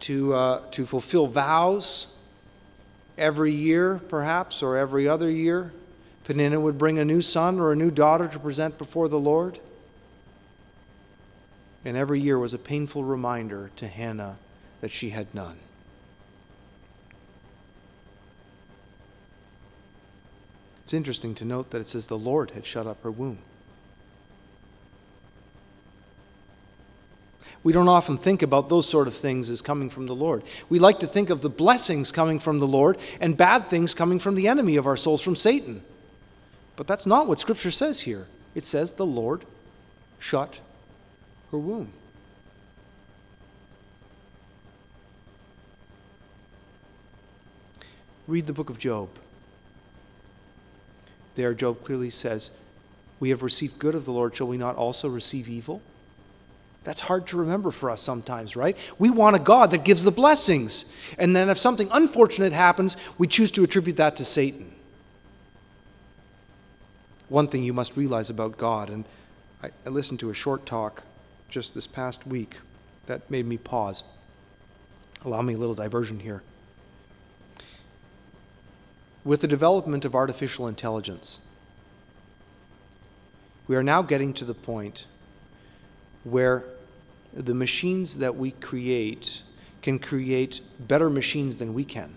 to, 0.00 0.34
uh, 0.34 0.66
to 0.72 0.86
fulfill 0.86 1.26
vows. 1.26 2.14
Every 3.16 3.52
year, 3.52 4.00
perhaps, 4.08 4.62
or 4.62 4.76
every 4.76 5.08
other 5.08 5.30
year, 5.30 5.72
Penina 6.24 6.60
would 6.60 6.78
bring 6.78 6.98
a 6.98 7.04
new 7.04 7.22
son 7.22 7.58
or 7.58 7.72
a 7.72 7.76
new 7.76 7.90
daughter 7.90 8.28
to 8.28 8.38
present 8.38 8.78
before 8.78 9.08
the 9.08 9.18
Lord. 9.18 9.58
And 11.84 11.96
every 11.96 12.20
year 12.20 12.38
was 12.38 12.54
a 12.54 12.58
painful 12.58 13.04
reminder 13.04 13.70
to 13.76 13.86
Hannah 13.86 14.36
that 14.80 14.90
she 14.90 15.10
had 15.10 15.32
none. 15.34 15.56
It's 20.88 20.94
interesting 20.94 21.34
to 21.34 21.44
note 21.44 21.68
that 21.72 21.82
it 21.82 21.86
says 21.86 22.06
the 22.06 22.16
Lord 22.16 22.52
had 22.52 22.64
shut 22.64 22.86
up 22.86 23.02
her 23.02 23.10
womb. 23.10 23.40
We 27.62 27.74
don't 27.74 27.88
often 27.88 28.16
think 28.16 28.40
about 28.40 28.70
those 28.70 28.88
sort 28.88 29.06
of 29.06 29.12
things 29.12 29.50
as 29.50 29.60
coming 29.60 29.90
from 29.90 30.06
the 30.06 30.14
Lord. 30.14 30.44
We 30.70 30.78
like 30.78 31.00
to 31.00 31.06
think 31.06 31.28
of 31.28 31.42
the 31.42 31.50
blessings 31.50 32.10
coming 32.10 32.38
from 32.38 32.58
the 32.58 32.66
Lord 32.66 32.96
and 33.20 33.36
bad 33.36 33.68
things 33.68 33.92
coming 33.92 34.18
from 34.18 34.34
the 34.34 34.48
enemy 34.48 34.76
of 34.76 34.86
our 34.86 34.96
souls, 34.96 35.20
from 35.20 35.36
Satan. 35.36 35.82
But 36.74 36.86
that's 36.86 37.04
not 37.04 37.28
what 37.28 37.38
Scripture 37.38 37.70
says 37.70 38.00
here. 38.00 38.26
It 38.54 38.64
says 38.64 38.92
the 38.92 39.04
Lord 39.04 39.44
shut 40.18 40.58
her 41.50 41.58
womb. 41.58 41.92
Read 48.26 48.46
the 48.46 48.54
book 48.54 48.70
of 48.70 48.78
Job 48.78 49.10
there, 51.38 51.54
Job 51.54 51.84
clearly 51.84 52.10
says, 52.10 52.50
We 53.20 53.30
have 53.30 53.42
received 53.42 53.78
good 53.78 53.94
of 53.94 54.04
the 54.04 54.12
Lord, 54.12 54.34
shall 54.34 54.48
we 54.48 54.58
not 54.58 54.76
also 54.76 55.08
receive 55.08 55.48
evil? 55.48 55.80
That's 56.84 57.00
hard 57.00 57.26
to 57.28 57.36
remember 57.36 57.70
for 57.70 57.90
us 57.90 58.00
sometimes, 58.02 58.56
right? 58.56 58.76
We 58.98 59.10
want 59.10 59.36
a 59.36 59.38
God 59.38 59.70
that 59.70 59.84
gives 59.84 60.04
the 60.04 60.10
blessings. 60.10 60.94
And 61.18 61.34
then 61.36 61.48
if 61.48 61.58
something 61.58 61.88
unfortunate 61.92 62.52
happens, 62.52 62.96
we 63.18 63.26
choose 63.26 63.50
to 63.52 63.64
attribute 63.64 63.96
that 63.98 64.16
to 64.16 64.24
Satan. 64.24 64.72
One 67.28 67.46
thing 67.46 67.62
you 67.62 67.72
must 67.72 67.96
realize 67.96 68.30
about 68.30 68.56
God, 68.56 68.90
and 68.90 69.04
I, 69.62 69.70
I 69.84 69.90
listened 69.90 70.20
to 70.20 70.30
a 70.30 70.34
short 70.34 70.66
talk 70.66 71.02
just 71.48 71.74
this 71.74 71.86
past 71.86 72.26
week 72.26 72.56
that 73.06 73.30
made 73.30 73.46
me 73.46 73.58
pause. 73.58 74.02
Allow 75.24 75.42
me 75.42 75.54
a 75.54 75.58
little 75.58 75.74
diversion 75.74 76.20
here 76.20 76.42
with 79.28 79.42
the 79.42 79.46
development 79.46 80.06
of 80.06 80.14
artificial 80.14 80.66
intelligence, 80.66 81.38
we 83.66 83.76
are 83.76 83.82
now 83.82 84.00
getting 84.00 84.32
to 84.32 84.42
the 84.42 84.54
point 84.54 85.04
where 86.24 86.64
the 87.34 87.52
machines 87.52 88.16
that 88.16 88.36
we 88.36 88.52
create 88.52 89.42
can 89.82 89.98
create 89.98 90.62
better 90.80 91.10
machines 91.10 91.58
than 91.58 91.74
we 91.74 91.84
can. 91.84 92.14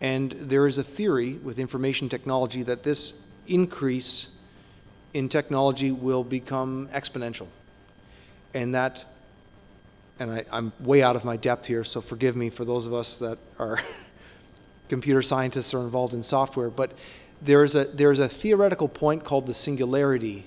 And 0.00 0.32
there 0.32 0.66
is 0.66 0.78
a 0.78 0.82
theory 0.82 1.34
with 1.34 1.60
information 1.60 2.08
technology 2.08 2.64
that 2.64 2.82
this 2.82 3.24
increase 3.46 4.36
in 5.12 5.28
technology 5.28 5.92
will 5.92 6.24
become 6.24 6.88
exponential. 6.88 7.46
And 8.52 8.74
that, 8.74 9.04
and 10.18 10.32
I, 10.32 10.44
am 10.50 10.72
way 10.80 11.04
out 11.04 11.14
of 11.14 11.24
my 11.24 11.36
depth 11.36 11.66
here, 11.66 11.84
so 11.84 12.00
forgive 12.00 12.34
me 12.34 12.50
for 12.50 12.64
those 12.64 12.88
of 12.88 12.92
us 12.92 13.16
that 13.18 13.38
are 13.60 13.78
computer 14.88 15.22
scientists 15.22 15.74
are 15.74 15.80
involved 15.80 16.14
in 16.14 16.22
software, 16.22 16.70
but 16.70 16.92
there's 17.40 17.74
a, 17.74 17.84
there's 17.84 18.18
a 18.18 18.28
theoretical 18.28 18.88
point 18.88 19.24
called 19.24 19.46
the 19.46 19.54
singularity 19.54 20.44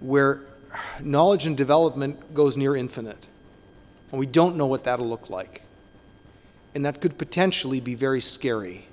where 0.00 0.40
knowledge 1.00 1.46
and 1.46 1.56
development 1.56 2.34
goes 2.34 2.56
near 2.56 2.74
infinite. 2.76 3.26
And 4.10 4.18
we 4.18 4.26
don't 4.26 4.56
know 4.56 4.66
what 4.66 4.84
that'll 4.84 5.08
look 5.08 5.30
like. 5.30 5.62
And 6.74 6.84
that 6.86 7.00
could 7.00 7.18
potentially 7.18 7.80
be 7.80 7.94
very 7.94 8.20
scary. 8.20 8.86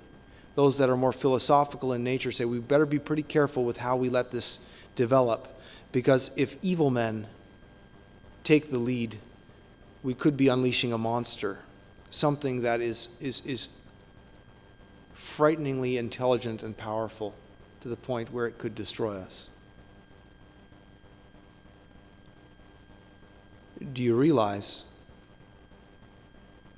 Those 0.56 0.78
that 0.78 0.90
are 0.90 0.98
more 0.98 1.14
philosophical 1.14 1.94
in 1.94 2.04
nature 2.04 2.32
say 2.32 2.46
we 2.46 2.60
better 2.60 2.86
be 2.86 3.00
pretty 3.00 3.24
careful 3.24 3.64
with 3.64 3.78
how 3.78 3.96
we 3.96 4.10
let 4.10 4.32
this 4.32 4.66
develop 4.96 5.48
because 5.92 6.32
if 6.38 6.58
evil 6.62 6.90
men 6.90 7.28
take 8.44 8.70
the 8.70 8.80
lead, 8.80 9.18
we 10.04 10.14
could 10.14 10.36
be 10.36 10.48
unleashing 10.48 10.92
a 10.94 10.98
monster 10.98 11.60
something 12.10 12.62
that 12.62 12.82
is, 12.82 13.18
is, 13.22 13.46
is 13.46 13.70
frighteningly 15.14 15.98
intelligent 15.98 16.64
and 16.64 16.76
powerful 16.76 17.36
to 17.82 17.88
the 17.88 17.96
point 17.96 18.32
where 18.32 18.48
it 18.48 18.58
could 18.58 18.76
destroy 18.76 19.16
us. 19.16 19.50
Do 23.94 24.04
you 24.04 24.16
realize 24.16 24.86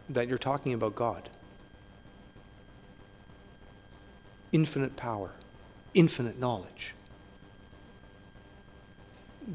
that 0.10 0.28
you're 0.28 0.38
talking 0.38 0.74
about 0.74 0.96
God? 0.96 1.30
Infinite 4.52 4.96
power, 4.96 5.32
infinite 5.94 6.40
knowledge. 6.40 6.94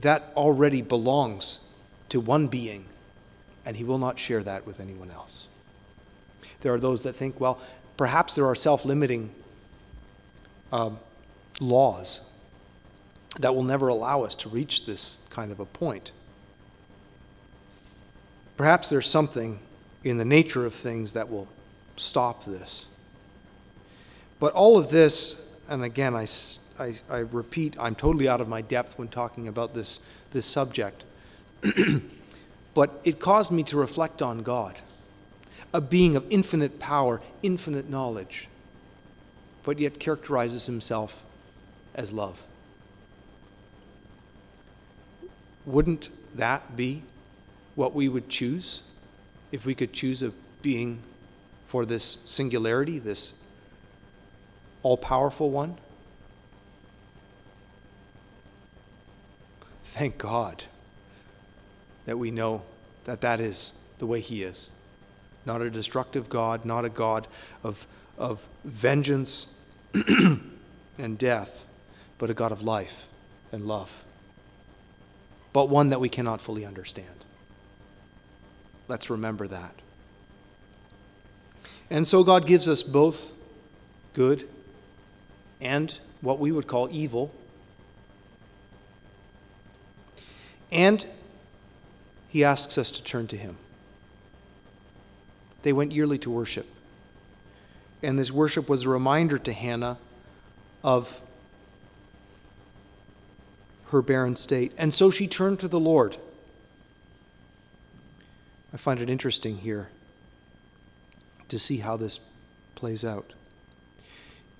That 0.00 0.33
already 0.35 0.83
belongs 0.83 1.61
to 2.09 2.18
one 2.18 2.49
being, 2.49 2.87
and 3.64 3.76
he 3.76 3.85
will 3.85 3.99
not 3.99 4.18
share 4.18 4.42
that 4.42 4.66
with 4.66 4.80
anyone 4.80 5.11
else. 5.11 5.47
There 6.66 6.75
are 6.75 6.80
those 6.80 7.04
that 7.04 7.12
think, 7.12 7.38
well, 7.38 7.61
perhaps 7.96 8.35
there 8.35 8.44
are 8.44 8.56
self 8.56 8.85
limiting 8.85 9.30
um, 10.73 10.99
laws 11.61 12.28
that 13.38 13.54
will 13.54 13.62
never 13.62 13.87
allow 13.87 14.23
us 14.23 14.35
to 14.35 14.49
reach 14.49 14.85
this 14.85 15.18
kind 15.30 15.52
of 15.52 15.61
a 15.61 15.64
point. 15.64 16.11
Perhaps 18.56 18.90
there's 18.90 19.06
something 19.06 19.61
in 20.02 20.16
the 20.16 20.25
nature 20.25 20.66
of 20.66 20.75
things 20.75 21.12
that 21.12 21.30
will 21.30 21.46
stop 21.94 22.44
this. 22.44 22.88
But 24.40 24.52
all 24.52 24.76
of 24.76 24.88
this, 24.88 25.49
and 25.68 25.85
again, 25.85 26.16
I, 26.16 26.26
I, 26.80 26.94
I 27.08 27.18
repeat, 27.18 27.76
I'm 27.78 27.94
totally 27.94 28.28
out 28.28 28.40
of 28.40 28.49
my 28.49 28.61
depth 28.61 28.99
when 28.99 29.06
talking 29.06 29.46
about 29.46 29.73
this, 29.73 30.04
this 30.32 30.46
subject. 30.46 31.04
but 32.75 33.00
it 33.04 33.20
caused 33.20 33.52
me 33.52 33.62
to 33.62 33.76
reflect 33.76 34.20
on 34.20 34.42
God 34.42 34.80
a 35.73 35.80
being 35.80 36.16
of 36.16 36.25
infinite 36.30 36.78
power, 36.78 37.20
infinite 37.42 37.88
knowledge, 37.88 38.49
but 39.62 39.78
yet 39.78 39.99
characterizes 39.99 40.66
himself 40.66 41.25
as 41.94 42.12
love. 42.12 42.44
Wouldn't 45.64 46.11
that 46.35 46.76
be 46.76 47.02
what 47.75 47.92
we 47.92 48.08
would 48.08 48.28
choose 48.28 48.82
if 49.50 49.66
we 49.66 49.75
could 49.75 49.92
choose 49.92 50.23
a 50.23 50.32
being 50.62 51.00
for 51.66 51.85
this 51.85 52.04
singularity, 52.04 52.99
this 52.99 53.40
all 54.82 54.96
powerful 54.96 55.50
one? 55.50 55.76
Thank 59.85 60.18
God 60.18 60.64
that 62.06 62.18
we 62.18 62.30
know 62.30 62.62
that 63.04 63.20
that 63.20 63.40
is 63.40 63.78
the 63.99 64.06
way 64.06 64.20
He 64.20 64.42
is. 64.42 64.70
Not 65.46 65.62
a 65.62 65.70
destructive 65.70 66.28
God, 66.28 66.64
not 66.64 66.84
a 66.84 66.88
God 66.88 67.26
of, 67.62 67.86
of 68.18 68.46
vengeance 68.64 69.64
and 69.94 71.16
death, 71.16 71.64
but 72.18 72.28
a 72.28 72.34
God 72.34 72.52
of 72.52 72.62
life 72.62 73.06
and 73.52 73.66
love. 73.66 74.04
But 75.52 75.70
one 75.70 75.88
that 75.88 76.00
we 76.00 76.08
cannot 76.08 76.40
fully 76.40 76.66
understand. 76.66 77.24
Let's 78.88 79.08
remember 79.08 79.48
that. 79.48 79.74
And 81.88 82.06
so 82.06 82.24
God 82.24 82.46
gives 82.46 82.68
us 82.68 82.82
both 82.82 83.32
good 84.12 84.48
and 85.60 85.96
what 86.20 86.38
we 86.38 86.50
would 86.50 86.66
call 86.66 86.88
evil. 86.90 87.32
And 90.72 91.06
he 92.28 92.44
asks 92.44 92.76
us 92.76 92.90
to 92.90 93.02
turn 93.02 93.26
to 93.28 93.36
him. 93.36 93.56
They 95.66 95.73
went 95.73 95.90
yearly 95.90 96.16
to 96.18 96.30
worship. 96.30 96.64
And 98.00 98.16
this 98.16 98.30
worship 98.30 98.68
was 98.68 98.85
a 98.85 98.88
reminder 98.88 99.37
to 99.37 99.52
Hannah 99.52 99.99
of 100.85 101.20
her 103.87 104.00
barren 104.00 104.37
state. 104.37 104.73
And 104.78 104.94
so 104.94 105.11
she 105.11 105.26
turned 105.26 105.58
to 105.58 105.66
the 105.66 105.80
Lord. 105.80 106.18
I 108.73 108.76
find 108.76 109.00
it 109.00 109.11
interesting 109.11 109.56
here 109.58 109.88
to 111.49 111.58
see 111.58 111.78
how 111.78 111.96
this 111.96 112.20
plays 112.76 113.04
out. 113.04 113.32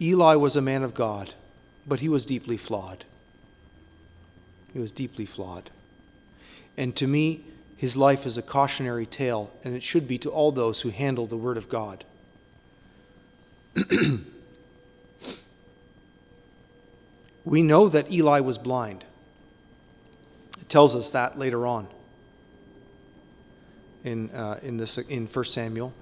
Eli 0.01 0.35
was 0.35 0.57
a 0.57 0.61
man 0.61 0.83
of 0.83 0.93
God, 0.93 1.35
but 1.87 2.01
he 2.01 2.09
was 2.09 2.27
deeply 2.27 2.57
flawed. 2.57 3.05
He 4.73 4.81
was 4.81 4.91
deeply 4.91 5.25
flawed. 5.25 5.71
And 6.77 6.97
to 6.97 7.07
me, 7.07 7.45
his 7.77 7.97
life 7.97 8.25
is 8.27 8.39
a 8.39 8.43
cautionary 8.43 9.07
tale, 9.07 9.53
and 9.63 9.75
it 9.75 9.83
should 9.83 10.09
be 10.09 10.19
to 10.19 10.31
all 10.31 10.51
those 10.51 10.81
who 10.81 10.89
handle 10.91 11.27
the 11.27 11.37
Word 11.37 11.57
of 11.59 11.69
God. 11.69 12.05
we 17.45 17.63
know 17.63 17.89
that 17.89 18.11
Eli 18.11 18.41
was 18.41 18.57
blind. 18.57 19.05
It 20.61 20.71
tells 20.71 20.97
us 20.97 21.11
that 21.11 21.39
later 21.39 21.67
on 21.67 21.89
in, 24.05 24.31
uh, 24.31 24.59
in, 24.63 24.79
this, 24.79 24.97
in 24.97 25.27
1 25.27 25.45
Samuel. 25.45 25.93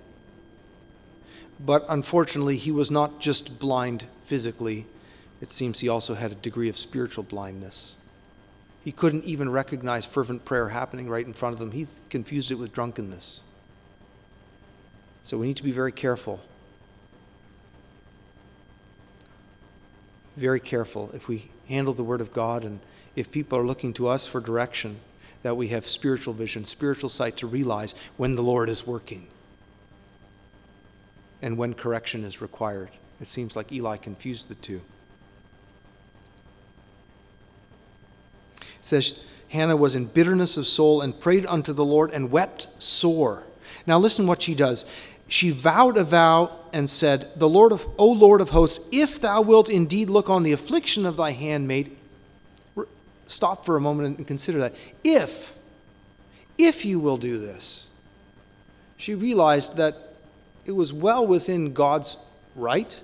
But 1.58 1.84
unfortunately, 1.88 2.56
he 2.56 2.70
was 2.70 2.90
not 2.90 3.20
just 3.20 3.58
blind 3.58 4.06
physically, 4.22 4.86
it 5.40 5.50
seems 5.50 5.80
he 5.80 5.88
also 5.88 6.14
had 6.14 6.30
a 6.32 6.36
degree 6.36 6.68
of 6.68 6.76
spiritual 6.76 7.24
blindness. 7.24 7.96
He 8.84 8.92
couldn't 8.92 9.24
even 9.24 9.50
recognize 9.50 10.04
fervent 10.04 10.44
prayer 10.44 10.68
happening 10.68 11.08
right 11.08 11.26
in 11.26 11.32
front 11.32 11.54
of 11.54 11.60
him. 11.60 11.70
He 11.70 11.86
confused 12.10 12.50
it 12.50 12.56
with 12.56 12.72
drunkenness. 12.72 13.40
So 15.22 15.38
we 15.38 15.46
need 15.46 15.56
to 15.56 15.62
be 15.62 15.72
very 15.72 15.90
careful. 15.90 16.40
Very 20.36 20.60
careful 20.60 21.10
if 21.14 21.28
we 21.28 21.50
handle 21.66 21.94
the 21.94 22.04
Word 22.04 22.20
of 22.20 22.34
God 22.34 22.62
and 22.62 22.78
if 23.16 23.30
people 23.30 23.58
are 23.58 23.64
looking 23.64 23.94
to 23.94 24.06
us 24.06 24.26
for 24.26 24.38
direction, 24.38 25.00
that 25.42 25.56
we 25.56 25.68
have 25.68 25.86
spiritual 25.86 26.34
vision, 26.34 26.64
spiritual 26.64 27.08
sight 27.08 27.38
to 27.38 27.46
realize 27.46 27.94
when 28.18 28.34
the 28.34 28.42
Lord 28.42 28.68
is 28.68 28.86
working 28.86 29.26
and 31.40 31.56
when 31.56 31.72
correction 31.72 32.22
is 32.22 32.42
required. 32.42 32.90
It 33.18 33.28
seems 33.28 33.56
like 33.56 33.72
Eli 33.72 33.96
confused 33.96 34.48
the 34.48 34.56
two. 34.56 34.82
Says, 38.84 39.26
Hannah 39.48 39.76
was 39.76 39.94
in 39.94 40.06
bitterness 40.06 40.56
of 40.56 40.66
soul 40.66 41.00
and 41.00 41.18
prayed 41.18 41.46
unto 41.46 41.72
the 41.72 41.84
Lord 41.84 42.10
and 42.12 42.30
wept 42.30 42.82
sore. 42.82 43.44
Now 43.86 43.98
listen 43.98 44.26
what 44.26 44.42
she 44.42 44.54
does. 44.54 44.90
She 45.28 45.50
vowed 45.50 45.96
a 45.96 46.04
vow 46.04 46.58
and 46.72 46.88
said, 46.88 47.28
The 47.36 47.48
Lord 47.48 47.72
of 47.72 47.86
O 47.98 48.10
Lord 48.10 48.40
of 48.40 48.50
hosts, 48.50 48.88
if 48.92 49.20
thou 49.20 49.42
wilt 49.42 49.68
indeed 49.68 50.10
look 50.10 50.28
on 50.28 50.42
the 50.42 50.52
affliction 50.52 51.06
of 51.06 51.16
thy 51.16 51.30
handmaid, 51.30 51.96
stop 53.26 53.64
for 53.64 53.76
a 53.76 53.80
moment 53.80 54.18
and 54.18 54.26
consider 54.26 54.58
that. 54.58 54.74
If, 55.02 55.54
if 56.58 56.84
you 56.84 57.00
will 57.00 57.16
do 57.16 57.38
this. 57.38 57.88
She 58.96 59.14
realized 59.14 59.76
that 59.76 59.96
it 60.64 60.72
was 60.72 60.92
well 60.92 61.26
within 61.26 61.72
God's 61.72 62.16
right 62.54 63.00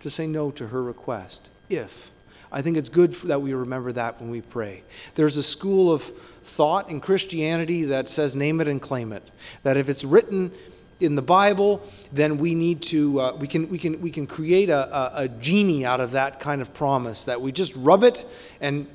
to 0.00 0.10
say 0.10 0.26
no 0.26 0.50
to 0.52 0.68
her 0.68 0.82
request. 0.82 1.50
If. 1.70 2.10
I 2.52 2.62
think 2.62 2.76
it's 2.76 2.88
good 2.88 3.12
that 3.12 3.40
we 3.40 3.54
remember 3.54 3.92
that 3.92 4.20
when 4.20 4.30
we 4.30 4.42
pray. 4.42 4.82
There's 5.14 5.36
a 5.36 5.42
school 5.42 5.92
of 5.92 6.02
thought 6.02 6.90
in 6.90 7.00
Christianity 7.00 7.84
that 7.84 8.08
says 8.08 8.36
name 8.36 8.60
it 8.60 8.68
and 8.68 8.80
claim 8.80 9.12
it. 9.12 9.22
That 9.62 9.76
if 9.76 9.88
it's 9.88 10.04
written 10.04 10.52
in 11.00 11.16
the 11.16 11.22
Bible, 11.22 11.82
then 12.12 12.38
we 12.38 12.54
need 12.54 12.82
to 12.82 13.18
uh, 13.20 13.36
we 13.36 13.48
can 13.48 13.68
we 13.68 13.78
can 13.78 14.00
we 14.00 14.10
can 14.10 14.26
create 14.26 14.68
a, 14.68 14.94
a, 14.96 15.12
a 15.24 15.28
genie 15.28 15.84
out 15.84 16.00
of 16.00 16.12
that 16.12 16.38
kind 16.38 16.60
of 16.60 16.72
promise 16.74 17.24
that 17.24 17.40
we 17.40 17.50
just 17.50 17.74
rub 17.76 18.04
it 18.04 18.24
and 18.60 18.86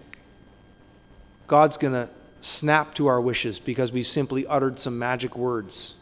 God's 1.48 1.78
going 1.78 1.94
to 1.94 2.10
snap 2.42 2.94
to 2.96 3.08
our 3.08 3.22
wishes 3.22 3.58
because 3.58 3.92
we 3.92 4.04
simply 4.04 4.46
uttered 4.48 4.80
some 4.80 5.00
magic 5.00 5.36
words 5.38 5.98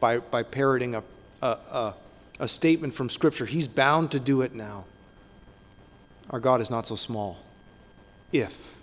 by, 0.00 0.18
by 0.18 0.42
parroting 0.42 0.94
a, 0.94 1.02
a, 1.40 1.46
a, 1.46 1.94
a 2.40 2.48
statement 2.48 2.94
from 2.94 3.08
Scripture. 3.08 3.46
He's 3.46 3.66
bound 3.66 4.10
to 4.12 4.20
do 4.20 4.42
it 4.42 4.54
now. 4.54 4.84
Our 6.32 6.40
God 6.40 6.60
is 6.60 6.70
not 6.70 6.86
so 6.86 6.96
small. 6.96 7.38
If, 8.32 8.74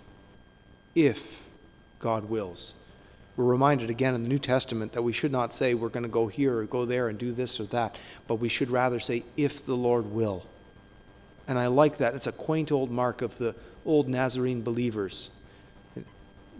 if 0.94 1.42
God 1.98 2.30
wills. 2.30 2.74
We're 3.36 3.44
reminded 3.44 3.90
again 3.90 4.14
in 4.14 4.22
the 4.22 4.28
New 4.28 4.38
Testament 4.38 4.92
that 4.92 5.02
we 5.02 5.12
should 5.12 5.32
not 5.32 5.52
say 5.52 5.74
we're 5.74 5.88
going 5.88 6.04
to 6.04 6.08
go 6.08 6.28
here 6.28 6.58
or 6.58 6.64
go 6.64 6.84
there 6.84 7.08
and 7.08 7.18
do 7.18 7.32
this 7.32 7.58
or 7.58 7.64
that, 7.64 7.96
but 8.28 8.36
we 8.36 8.48
should 8.48 8.70
rather 8.70 9.00
say, 9.00 9.24
if 9.36 9.64
the 9.64 9.76
Lord 9.76 10.12
will. 10.12 10.44
And 11.48 11.58
I 11.58 11.66
like 11.66 11.98
that. 11.98 12.14
It's 12.14 12.26
a 12.26 12.32
quaint 12.32 12.70
old 12.70 12.90
mark 12.90 13.22
of 13.22 13.38
the 13.38 13.54
old 13.84 14.08
Nazarene 14.08 14.62
believers. 14.62 15.30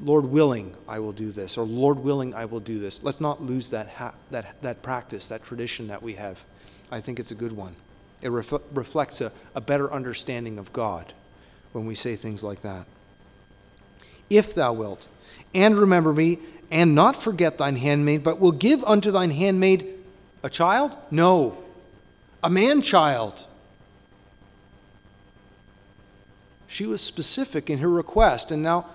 Lord 0.02 0.24
willing, 0.24 0.74
I 0.88 0.98
will 0.98 1.12
do 1.12 1.30
this, 1.30 1.58
or 1.58 1.64
Lord 1.64 1.98
willing, 1.98 2.32
I 2.34 2.46
will 2.46 2.60
do 2.60 2.78
this. 2.78 3.02
Let's 3.02 3.20
not 3.20 3.42
lose 3.42 3.70
that, 3.70 3.88
ha- 3.88 4.14
that, 4.30 4.60
that 4.62 4.82
practice, 4.82 5.28
that 5.28 5.44
tradition 5.44 5.88
that 5.88 6.02
we 6.02 6.14
have. 6.14 6.42
I 6.90 7.00
think 7.00 7.20
it's 7.20 7.30
a 7.30 7.34
good 7.34 7.52
one. 7.52 7.76
It 8.22 8.30
ref- 8.30 8.62
reflects 8.72 9.20
a, 9.20 9.32
a 9.54 9.60
better 9.60 9.90
understanding 9.92 10.58
of 10.58 10.72
God 10.72 11.12
when 11.72 11.86
we 11.86 11.94
say 11.94 12.16
things 12.16 12.44
like 12.44 12.62
that. 12.62 12.86
If 14.28 14.54
thou 14.54 14.72
wilt, 14.72 15.08
and 15.54 15.76
remember 15.76 16.12
me, 16.12 16.38
and 16.70 16.94
not 16.94 17.16
forget 17.16 17.58
thine 17.58 17.76
handmaid, 17.76 18.22
but 18.22 18.38
will 18.38 18.52
give 18.52 18.84
unto 18.84 19.10
thine 19.10 19.30
handmaid 19.30 19.86
a 20.42 20.50
child? 20.50 20.96
No, 21.10 21.58
a 22.42 22.50
man 22.50 22.82
child. 22.82 23.46
She 26.68 26.86
was 26.86 27.00
specific 27.00 27.68
in 27.68 27.78
her 27.78 27.88
request, 27.88 28.52
and 28.52 28.62
now 28.62 28.86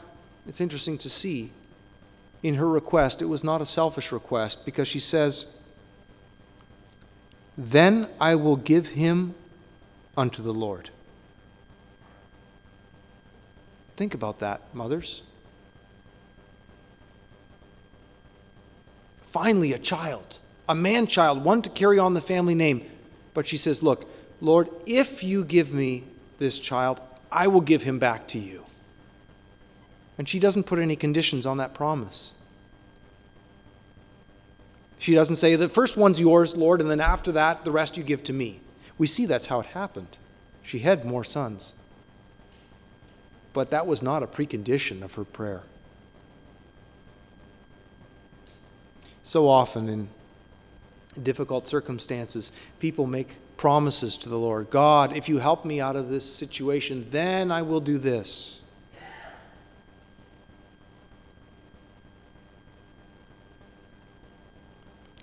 it's 0.48 0.62
interesting 0.62 0.98
to 1.00 1.10
see 1.10 1.52
in 2.46 2.56
her 2.56 2.70
request, 2.70 3.24
it 3.24 3.26
was 3.26 3.44
not 3.44 3.60
a 3.60 3.66
selfish 3.66 4.12
request 4.12 4.66
because 4.66 4.88
she 4.88 5.00
says, 5.00 5.58
Then 7.58 8.10
I 8.20 8.36
will 8.36 8.58
give 8.58 8.90
him 8.90 9.34
unto 10.18 10.42
the 10.42 10.54
Lord. 10.54 10.90
Think 13.96 14.14
about 14.14 14.40
that, 14.40 14.62
mothers. 14.74 15.22
Finally, 19.26 19.74
a 19.74 19.78
child, 19.78 20.40
a 20.68 20.76
man 20.76 21.08
child, 21.08 21.44
one 21.44 21.62
to 21.62 21.70
carry 21.70 22.00
on 22.00 22.14
the 22.14 22.22
family 22.22 22.56
name. 22.56 22.82
But 23.34 23.48
she 23.48 23.58
says, 23.58 23.84
Look, 23.84 24.10
Lord, 24.42 24.70
if 24.86 25.24
you 25.24 25.44
give 25.44 25.74
me 25.74 26.04
this 26.38 26.60
child, 26.60 27.00
I 27.32 27.48
will 27.48 27.62
give 27.62 27.84
him 27.84 28.00
back 28.00 28.28
to 28.30 28.40
you. 28.40 28.66
And 30.18 30.28
she 30.28 30.40
doesn't 30.40 30.64
put 30.64 30.80
any 30.80 30.96
conditions 30.96 31.46
on 31.46 31.58
that 31.58 31.74
promise. 31.74 32.32
She 35.06 35.14
doesn't 35.14 35.36
say, 35.36 35.56
the 35.56 35.70
first 35.70 35.98
one's 35.98 36.20
yours, 36.20 36.58
Lord, 36.58 36.82
and 36.82 36.90
then 36.90 37.00
after 37.00 37.32
that, 37.34 37.64
the 37.64 37.70
rest 37.70 37.96
you 37.96 38.04
give 38.04 38.24
to 38.24 38.34
me. 38.34 38.60
We 38.98 39.06
see 39.06 39.28
that's 39.28 39.46
how 39.46 39.60
it 39.60 39.68
happened. 39.68 40.18
She 40.64 40.80
had 40.80 41.06
more 41.06 41.24
sons. 41.24 41.76
But 43.54 43.70
that 43.70 43.86
was 43.86 44.02
not 44.02 44.24
a 44.24 44.26
precondition 44.26 45.04
of 45.04 45.14
her 45.14 45.24
prayer. 45.24 45.62
So 49.22 49.48
often 49.48 49.90
in 49.90 50.08
difficult 51.22 51.68
circumstances, 51.68 52.52
people 52.80 53.06
make 53.06 53.36
promises 53.58 54.16
to 54.16 54.30
the 54.30 54.40
Lord 54.40 54.72
God, 54.72 55.16
if 55.16 55.30
you 55.30 55.38
help 55.38 55.66
me 55.66 55.80
out 55.80 55.96
of 55.96 56.10
this 56.10 56.26
situation, 56.26 57.06
then 57.12 57.52
I 57.52 57.62
will 57.62 57.80
do 57.80 58.00
this. 58.00 58.60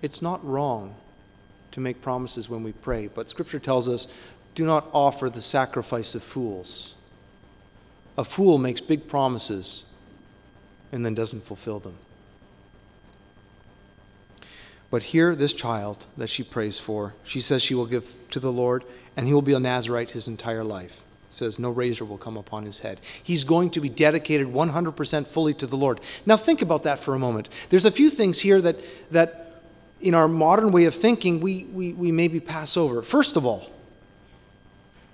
It's 0.03 0.21
not 0.21 0.45
wrong 0.45 0.97
to 1.71 1.81
make 1.81 2.03
promises 2.03 2.49
when 2.49 2.63
we 2.63 2.73
pray, 2.73 3.07
but 3.07 3.31
Scripture 3.31 3.59
tells 3.59 3.89
us 3.89 4.13
do 4.55 4.67
not 4.67 4.87
offer 4.93 5.31
the 5.31 5.41
sacrifice 5.41 6.15
of 6.15 6.23
fools. 6.23 6.95
A 8.19 8.25
fool 8.25 8.59
makes 8.59 8.81
big 8.81 9.09
promises 9.09 9.85
and 10.91 11.07
then 11.07 11.15
doesn't 11.15 11.45
fulfill 11.45 11.79
them. 11.79 11.97
But 14.91 15.05
here, 15.05 15.35
this 15.35 15.55
child 15.55 16.05
that 16.19 16.29
she 16.29 16.43
prays 16.43 16.79
for, 16.79 17.15
she 17.25 17.41
says 17.41 17.63
she 17.63 17.75
will 17.75 17.87
give 17.87 18.13
to 18.31 18.39
the 18.39 18.53
Lord, 18.53 18.85
and 19.17 19.27
he 19.27 19.33
will 19.33 19.41
be 19.41 19.55
a 19.55 19.61
Nazarite 19.61 20.11
his 20.11 20.29
entire 20.29 20.65
life. 20.65 21.03
says 21.31 21.59
no 21.59 21.71
razor 21.71 22.05
will 22.05 22.19
come 22.19 22.37
upon 22.37 22.67
his 22.67 22.81
head. 22.81 23.01
He's 23.23 23.43
going 23.43 23.71
to 23.71 23.81
be 23.81 23.89
dedicated 23.89 24.49
100% 24.49 25.27
fully 25.27 25.55
to 25.55 25.67
the 25.67 25.79
Lord. 25.79 25.99
Now 26.27 26.37
think 26.37 26.61
about 26.61 26.83
that 26.83 26.99
for 26.99 27.15
a 27.15 27.19
moment. 27.19 27.49
There's 27.71 27.87
a 27.87 27.91
few 27.91 28.11
things 28.11 28.41
here 28.41 28.61
that 28.61 28.77
that 29.11 29.42
in 30.03 30.15
our 30.15 30.29
modern 30.29 30.73
way 30.73 30.85
of 30.85 30.95
thinking 30.95 31.41
we, 31.41 31.65
we, 31.65 31.93
we 31.93 32.13
maybe 32.13 32.41
pass 32.41 32.77
over. 32.77 33.03
First 33.03 33.37
of 33.37 33.47
all, 33.47 33.71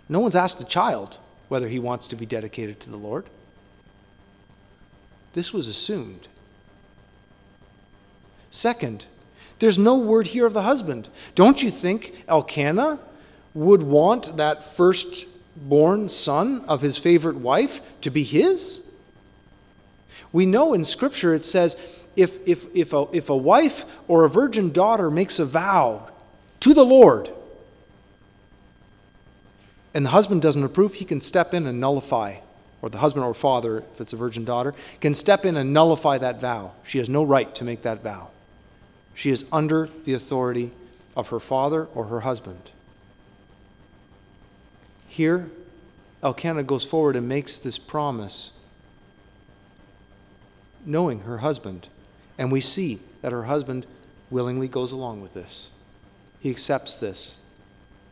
no 0.08 0.20
one's 0.20 0.34
asked 0.34 0.60
a 0.60 0.66
child 0.66 1.18
whether 1.48 1.68
he 1.68 1.78
wants 1.78 2.06
to 2.08 2.16
be 2.16 2.26
dedicated 2.26 2.80
to 2.80 2.90
the 2.90 2.96
Lord. 2.96 3.26
This 5.34 5.52
was 5.52 5.68
assumed. 5.68 6.28
Second, 8.50 9.06
there's 9.58 9.78
no 9.78 9.98
word 9.98 10.28
here 10.28 10.46
of 10.46 10.54
the 10.54 10.62
husband. 10.62 11.08
Don't 11.34 11.62
you 11.62 11.70
think 11.70 12.24
Elkanah 12.26 12.98
would 13.54 13.82
want 13.82 14.36
that 14.38 14.64
firstborn 14.64 16.08
son 16.08 16.64
of 16.66 16.80
his 16.80 16.96
favorite 16.96 17.36
wife 17.36 17.80
to 18.00 18.10
be 18.10 18.22
his? 18.22 18.90
We 20.32 20.46
know 20.46 20.74
in 20.74 20.84
Scripture 20.84 21.34
it 21.34 21.44
says 21.44 21.97
if, 22.18 22.46
if, 22.48 22.66
if, 22.74 22.92
a, 22.92 23.06
if 23.12 23.30
a 23.30 23.36
wife 23.36 23.84
or 24.08 24.24
a 24.24 24.28
virgin 24.28 24.72
daughter 24.72 25.08
makes 25.08 25.38
a 25.38 25.44
vow 25.44 26.10
to 26.60 26.74
the 26.74 26.84
Lord 26.84 27.30
and 29.94 30.04
the 30.04 30.10
husband 30.10 30.42
doesn't 30.42 30.64
approve, 30.64 30.94
he 30.94 31.04
can 31.04 31.20
step 31.20 31.54
in 31.54 31.66
and 31.66 31.80
nullify, 31.80 32.36
or 32.82 32.90
the 32.90 32.98
husband 32.98 33.24
or 33.24 33.34
father, 33.34 33.78
if 33.78 34.00
it's 34.00 34.12
a 34.12 34.16
virgin 34.16 34.44
daughter, 34.44 34.74
can 35.00 35.14
step 35.14 35.44
in 35.44 35.56
and 35.56 35.72
nullify 35.72 36.18
that 36.18 36.40
vow. 36.40 36.72
She 36.84 36.98
has 36.98 37.08
no 37.08 37.22
right 37.22 37.54
to 37.54 37.64
make 37.64 37.82
that 37.82 38.02
vow. 38.02 38.30
She 39.14 39.30
is 39.30 39.48
under 39.52 39.88
the 40.04 40.14
authority 40.14 40.72
of 41.16 41.28
her 41.28 41.40
father 41.40 41.84
or 41.94 42.06
her 42.06 42.20
husband. 42.20 42.70
Here, 45.06 45.50
Elkanah 46.22 46.64
goes 46.64 46.84
forward 46.84 47.14
and 47.16 47.28
makes 47.28 47.58
this 47.58 47.78
promise, 47.78 48.52
knowing 50.84 51.20
her 51.20 51.38
husband. 51.38 51.88
And 52.38 52.52
we 52.52 52.60
see 52.60 53.00
that 53.20 53.32
her 53.32 53.44
husband 53.44 53.86
willingly 54.30 54.68
goes 54.68 54.92
along 54.92 55.20
with 55.20 55.34
this. 55.34 55.70
He 56.40 56.50
accepts 56.50 56.94
this. 56.96 57.38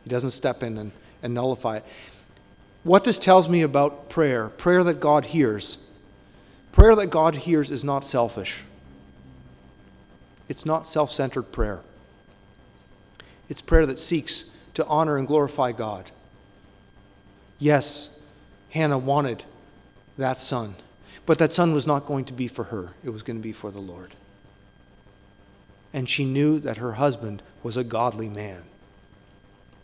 He 0.03 0.09
doesn't 0.09 0.31
step 0.31 0.61
in 0.63 0.77
and, 0.77 0.91
and 1.23 1.33
nullify 1.33 1.77
it. 1.77 1.85
What 2.83 3.03
this 3.03 3.19
tells 3.19 3.49
me 3.49 3.61
about 3.61 4.09
prayer, 4.09 4.49
prayer 4.49 4.83
that 4.83 4.99
God 4.99 5.25
hears, 5.25 5.77
prayer 6.71 6.95
that 6.95 7.07
God 7.07 7.35
hears 7.35 7.71
is 7.71 7.83
not 7.83 8.05
selfish. 8.05 8.63
It's 10.47 10.65
not 10.65 10.87
self 10.87 11.11
centered 11.11 11.51
prayer. 11.51 11.81
It's 13.49 13.61
prayer 13.61 13.85
that 13.85 13.99
seeks 13.99 14.57
to 14.73 14.85
honor 14.85 15.17
and 15.17 15.27
glorify 15.27 15.71
God. 15.71 16.11
Yes, 17.59 18.21
Hannah 18.69 18.97
wanted 18.97 19.43
that 20.17 20.39
son, 20.39 20.75
but 21.27 21.37
that 21.37 21.53
son 21.53 21.73
was 21.73 21.85
not 21.85 22.07
going 22.07 22.25
to 22.25 22.33
be 22.33 22.47
for 22.47 22.63
her, 22.63 22.93
it 23.03 23.11
was 23.11 23.21
going 23.21 23.37
to 23.37 23.43
be 23.43 23.51
for 23.51 23.69
the 23.69 23.79
Lord. 23.79 24.15
And 25.93 26.09
she 26.09 26.25
knew 26.25 26.57
that 26.59 26.77
her 26.77 26.93
husband 26.93 27.43
was 27.61 27.77
a 27.77 27.83
godly 27.83 28.29
man 28.29 28.63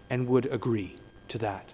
and 0.10 0.28
would 0.28 0.46
agree 0.48 0.96
to 1.28 1.38
that. 1.40 1.70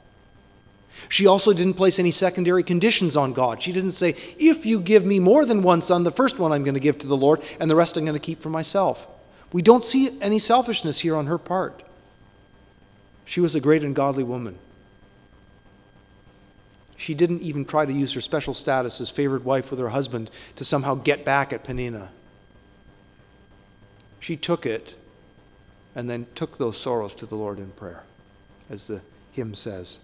She 1.08 1.28
also 1.28 1.54
didn't 1.54 1.76
place 1.76 2.00
any 2.00 2.12
secondary 2.12 2.64
conditions 2.64 3.16
on 3.16 3.32
God. 3.32 3.62
She 3.62 3.72
didn't 3.72 3.92
say, 3.92 4.16
if 4.38 4.66
you 4.66 4.82
give 4.82 5.06
me 5.06 5.20
more 5.20 5.46
than 5.46 5.62
one 5.62 5.82
son, 5.82 6.04
the 6.04 6.12
first 6.12 6.40
one 6.40 6.52
I'm 6.52 6.64
going 6.64 6.74
to 6.74 6.80
give 6.80 6.98
to 7.00 7.08
the 7.08 7.16
Lord, 7.16 7.42
and 7.60 7.70
the 7.70 7.76
rest 7.76 7.96
I'm 7.96 8.06
going 8.06 8.14
to 8.14 8.20
keep 8.20 8.42
for 8.42 8.50
myself. 8.50 9.08
We 9.54 9.62
don't 9.62 9.86
see 9.86 10.18
any 10.20 10.40
selfishness 10.40 11.00
here 11.00 11.16
on 11.16 11.28
her 11.28 11.38
part. 11.38 11.84
She 13.24 13.40
was 13.40 13.54
a 13.54 13.62
great 13.62 13.84
and 13.84 13.96
godly 13.96 14.24
woman. 14.24 14.58
She 17.00 17.14
didn't 17.14 17.42
even 17.42 17.64
try 17.64 17.86
to 17.86 17.94
use 17.94 18.14
her 18.14 18.20
special 18.22 18.54
status 18.54 19.00
as 19.00 19.10
favored 19.10 19.46
wife 19.46 19.72
with 19.72 19.80
her 19.80 19.88
husband 19.88 20.30
to 20.58 20.66
somehow 20.66 20.96
get 20.96 21.24
back 21.24 21.54
at 21.54 21.64
Peninnah. 21.64 22.12
She 24.20 24.36
took 24.36 24.66
it 24.66 24.96
and 25.96 26.10
then 26.10 26.28
took 26.36 26.58
those 26.58 26.78
sorrows 26.78 27.16
to 27.16 27.26
the 27.26 27.38
Lord 27.38 27.58
in 27.58 27.70
prayer, 27.72 28.04
as 28.70 28.88
the 28.88 29.00
hymn 29.32 29.56
says. 29.56 30.04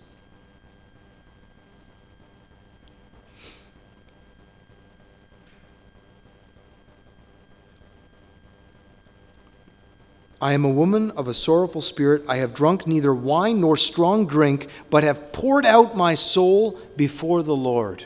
I 10.45 10.53
am 10.53 10.63
a 10.63 10.69
woman 10.69 11.09
of 11.09 11.27
a 11.27 11.33
sorrowful 11.33 11.81
spirit. 11.81 12.21
I 12.29 12.35
have 12.35 12.53
drunk 12.53 12.85
neither 12.85 13.15
wine 13.15 13.61
nor 13.61 13.77
strong 13.77 14.27
drink, 14.27 14.69
but 14.91 15.03
have 15.03 15.33
poured 15.33 15.65
out 15.65 15.97
my 15.97 16.13
soul 16.13 16.79
before 16.95 17.41
the 17.41 17.55
Lord. 17.55 18.05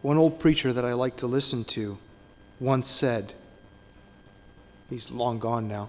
One 0.00 0.16
old 0.16 0.38
preacher 0.38 0.72
that 0.72 0.84
I 0.84 0.92
like 0.92 1.16
to 1.16 1.26
listen 1.26 1.64
to 1.64 1.98
once 2.60 2.86
said, 2.86 3.32
he's 4.88 5.10
long 5.10 5.40
gone 5.40 5.66
now, 5.66 5.88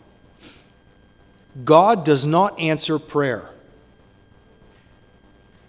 God 1.63 2.03
does 2.03 2.25
not 2.25 2.59
answer 2.59 2.97
prayer, 2.97 3.51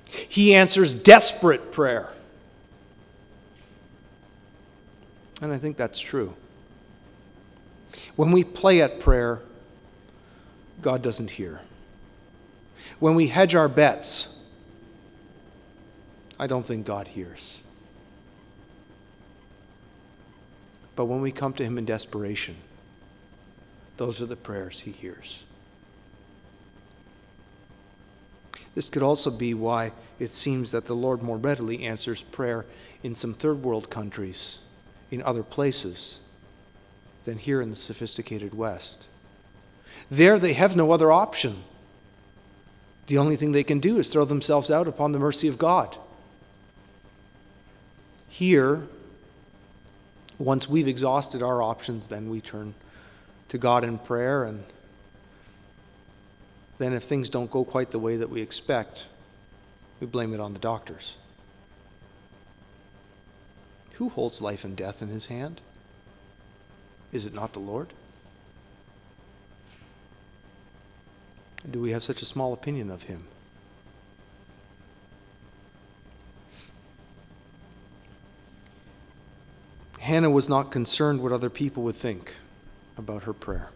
He 0.06 0.54
answers 0.54 0.94
desperate 0.94 1.70
prayer. 1.70 2.14
And 5.42 5.52
I 5.52 5.58
think 5.58 5.76
that's 5.76 5.98
true. 5.98 6.34
When 8.16 8.32
we 8.32 8.44
play 8.44 8.82
at 8.82 9.00
prayer, 9.00 9.42
God 10.82 11.02
doesn't 11.02 11.30
hear. 11.30 11.60
When 12.98 13.14
we 13.14 13.28
hedge 13.28 13.54
our 13.54 13.68
bets, 13.68 14.44
I 16.38 16.46
don't 16.46 16.66
think 16.66 16.86
God 16.86 17.08
hears. 17.08 17.60
But 20.94 21.06
when 21.06 21.20
we 21.20 21.30
come 21.30 21.52
to 21.54 21.64
Him 21.64 21.78
in 21.78 21.84
desperation, 21.84 22.56
those 23.96 24.22
are 24.22 24.26
the 24.26 24.36
prayers 24.36 24.80
He 24.80 24.92
hears. 24.92 25.42
This 28.74 28.86
could 28.88 29.02
also 29.02 29.30
be 29.30 29.54
why 29.54 29.92
it 30.18 30.32
seems 30.32 30.72
that 30.72 30.86
the 30.86 30.94
Lord 30.94 31.22
more 31.22 31.38
readily 31.38 31.84
answers 31.84 32.22
prayer 32.22 32.66
in 33.02 33.14
some 33.14 33.32
third 33.32 33.62
world 33.62 33.88
countries, 33.88 34.58
in 35.10 35.22
other 35.22 35.42
places 35.42 36.18
than 37.26 37.36
here 37.38 37.60
in 37.60 37.70
the 37.70 37.76
sophisticated 37.76 38.54
West. 38.54 39.08
There, 40.10 40.38
they 40.38 40.54
have 40.54 40.76
no 40.76 40.92
other 40.92 41.10
option. 41.10 41.56
The 43.08 43.18
only 43.18 43.36
thing 43.36 43.52
they 43.52 43.64
can 43.64 43.80
do 43.80 43.98
is 43.98 44.10
throw 44.10 44.24
themselves 44.24 44.70
out 44.70 44.86
upon 44.86 45.10
the 45.10 45.18
mercy 45.18 45.48
of 45.48 45.58
God. 45.58 45.96
Here, 48.28 48.86
once 50.38 50.68
we've 50.68 50.86
exhausted 50.86 51.42
our 51.42 51.60
options, 51.60 52.08
then 52.08 52.30
we 52.30 52.40
turn 52.40 52.74
to 53.48 53.58
God 53.58 53.82
in 53.82 53.98
prayer, 53.98 54.44
and 54.44 54.62
then 56.78 56.92
if 56.92 57.02
things 57.02 57.28
don't 57.28 57.50
go 57.50 57.64
quite 57.64 57.90
the 57.90 57.98
way 57.98 58.16
that 58.16 58.30
we 58.30 58.40
expect, 58.40 59.06
we 59.98 60.06
blame 60.06 60.32
it 60.32 60.40
on 60.40 60.52
the 60.52 60.58
doctors. 60.60 61.16
Who 63.94 64.10
holds 64.10 64.40
life 64.40 64.64
and 64.64 64.76
death 64.76 65.02
in 65.02 65.08
his 65.08 65.26
hand? 65.26 65.60
Is 67.12 67.26
it 67.26 67.34
not 67.34 67.52
the 67.52 67.60
Lord? 67.60 67.92
Do 71.68 71.80
we 71.80 71.90
have 71.90 72.02
such 72.02 72.22
a 72.22 72.24
small 72.24 72.52
opinion 72.52 72.90
of 72.90 73.04
him? 73.04 73.24
Hannah 80.00 80.30
was 80.30 80.48
not 80.48 80.70
concerned 80.70 81.20
what 81.20 81.32
other 81.32 81.50
people 81.50 81.82
would 81.82 81.96
think 81.96 82.34
about 82.96 83.24
her 83.24 83.32
prayer. 83.32 83.70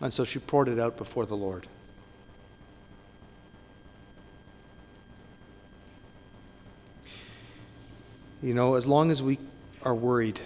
And 0.00 0.12
so 0.12 0.22
she 0.24 0.38
poured 0.38 0.68
it 0.68 0.78
out 0.78 0.96
before 0.96 1.26
the 1.26 1.34
Lord. 1.34 1.66
You 8.40 8.54
know, 8.54 8.76
as 8.76 8.86
long 8.86 9.10
as 9.10 9.20
we 9.20 9.40
are 9.82 9.94
worried 9.94 10.40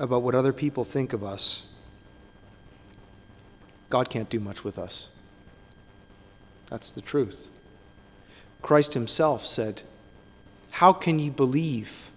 about 0.00 0.22
what 0.22 0.34
other 0.34 0.52
people 0.52 0.82
think 0.82 1.12
of 1.12 1.22
us, 1.22 1.66
God 3.90 4.08
can't 4.08 4.30
do 4.30 4.40
much 4.40 4.64
with 4.64 4.78
us. 4.78 5.10
That's 6.68 6.90
the 6.90 7.02
truth. 7.02 7.48
Christ 8.62 8.94
himself 8.94 9.44
said, 9.44 9.82
How 10.70 10.92
can 10.92 11.18
ye 11.18 11.28
believe, 11.28 12.10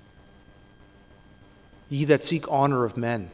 ye 1.89 2.06
that 2.06 2.24
seek 2.24 2.50
honor 2.50 2.86
of 2.86 2.96
men? 2.96 3.30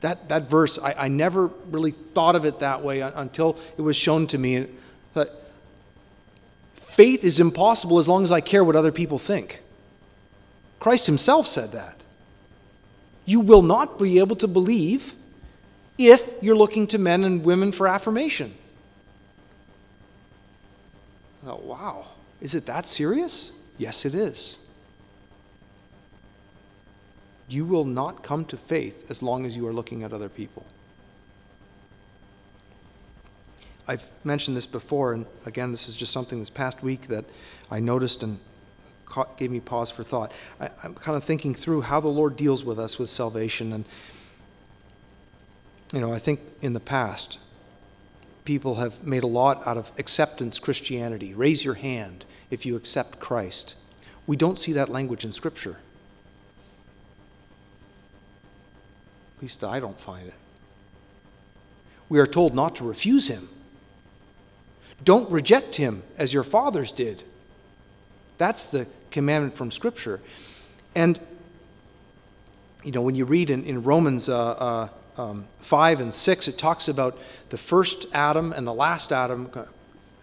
That, 0.00 0.28
that 0.28 0.48
verse, 0.48 0.78
I, 0.78 0.94
I 0.96 1.08
never 1.08 1.48
really 1.70 1.90
thought 1.90 2.36
of 2.36 2.44
it 2.44 2.60
that 2.60 2.82
way 2.82 3.00
until 3.00 3.58
it 3.76 3.82
was 3.82 3.96
shown 3.96 4.26
to 4.28 4.38
me 4.38 4.66
that 5.14 5.28
faith 6.74 7.24
is 7.24 7.40
impossible 7.40 7.98
as 7.98 8.08
long 8.08 8.22
as 8.22 8.32
I 8.32 8.40
care 8.40 8.64
what 8.64 8.76
other 8.76 8.92
people 8.92 9.18
think. 9.18 9.60
Christ 10.78 11.06
himself 11.06 11.46
said 11.46 11.72
that. 11.72 11.99
You 13.24 13.40
will 13.40 13.62
not 13.62 13.98
be 13.98 14.18
able 14.18 14.36
to 14.36 14.48
believe 14.48 15.14
if 15.98 16.32
you're 16.42 16.56
looking 16.56 16.86
to 16.88 16.98
men 16.98 17.24
and 17.24 17.44
women 17.44 17.72
for 17.72 17.86
affirmation. 17.86 18.54
Thought, 21.44 21.64
wow, 21.64 22.06
is 22.40 22.54
it 22.54 22.66
that 22.66 22.86
serious? 22.86 23.52
Yes, 23.78 24.04
it 24.04 24.14
is. 24.14 24.58
You 27.48 27.64
will 27.64 27.84
not 27.84 28.22
come 28.22 28.44
to 28.46 28.56
faith 28.56 29.10
as 29.10 29.22
long 29.22 29.44
as 29.44 29.56
you 29.56 29.66
are 29.66 29.72
looking 29.72 30.02
at 30.02 30.12
other 30.12 30.28
people. 30.28 30.64
I've 33.88 34.08
mentioned 34.22 34.56
this 34.56 34.66
before, 34.66 35.12
and 35.12 35.26
again, 35.46 35.72
this 35.72 35.88
is 35.88 35.96
just 35.96 36.12
something 36.12 36.38
this 36.38 36.50
past 36.50 36.82
week 36.82 37.08
that 37.08 37.24
I 37.70 37.80
noticed 37.80 38.22
and 38.22 38.38
gave 39.36 39.50
me 39.50 39.60
pause 39.60 39.90
for 39.90 40.02
thought. 40.02 40.32
I, 40.60 40.70
am 40.84 40.94
kind 40.94 41.16
of 41.16 41.24
thinking 41.24 41.54
through 41.54 41.82
how 41.82 42.00
the 42.00 42.08
Lord 42.08 42.36
deals 42.36 42.64
with 42.64 42.78
us 42.78 42.98
with 42.98 43.10
salvation. 43.10 43.72
And, 43.72 43.84
you 45.92 46.00
know, 46.00 46.12
I 46.12 46.18
think 46.18 46.40
in 46.62 46.72
the 46.72 46.80
past, 46.80 47.38
people 48.44 48.76
have 48.76 49.06
made 49.06 49.22
a 49.22 49.28
lot 49.28 49.66
out 49.66 49.76
of 49.76 49.92
acceptance 49.98 50.58
Christianity. 50.58 51.34
Raise 51.34 51.64
your 51.64 51.74
hand 51.74 52.24
if 52.50 52.64
you 52.66 52.76
accept 52.76 53.20
Christ. 53.20 53.76
We 54.26 54.36
don't 54.36 54.58
see 54.58 54.72
that 54.72 54.88
language 54.88 55.24
in 55.24 55.32
Scripture. 55.32 55.78
At 59.36 59.42
least 59.42 59.64
I 59.64 59.80
don't 59.80 59.98
find 59.98 60.28
it. 60.28 60.34
We 62.08 62.18
are 62.18 62.26
told 62.26 62.54
not 62.54 62.76
to 62.76 62.84
refuse 62.84 63.28
him. 63.28 63.48
Don't 65.02 65.30
reject 65.30 65.76
him 65.76 66.02
as 66.18 66.34
your 66.34 66.42
fathers 66.42 66.92
did. 66.92 67.22
That's 68.36 68.70
the 68.70 68.86
commandment 69.10 69.54
from 69.54 69.70
Scripture. 69.70 70.20
And, 70.94 71.18
you 72.84 72.92
know, 72.92 73.02
when 73.02 73.14
you 73.14 73.24
read 73.24 73.50
in, 73.50 73.64
in 73.64 73.82
Romans 73.82 74.28
uh, 74.28 74.88
uh, 75.16 75.20
um, 75.20 75.46
5 75.60 76.00
and 76.00 76.14
6, 76.14 76.48
it 76.48 76.58
talks 76.58 76.88
about 76.88 77.18
the 77.50 77.58
first 77.58 78.06
Adam 78.14 78.52
and 78.52 78.66
the 78.66 78.74
last 78.74 79.12
Adam, 79.12 79.50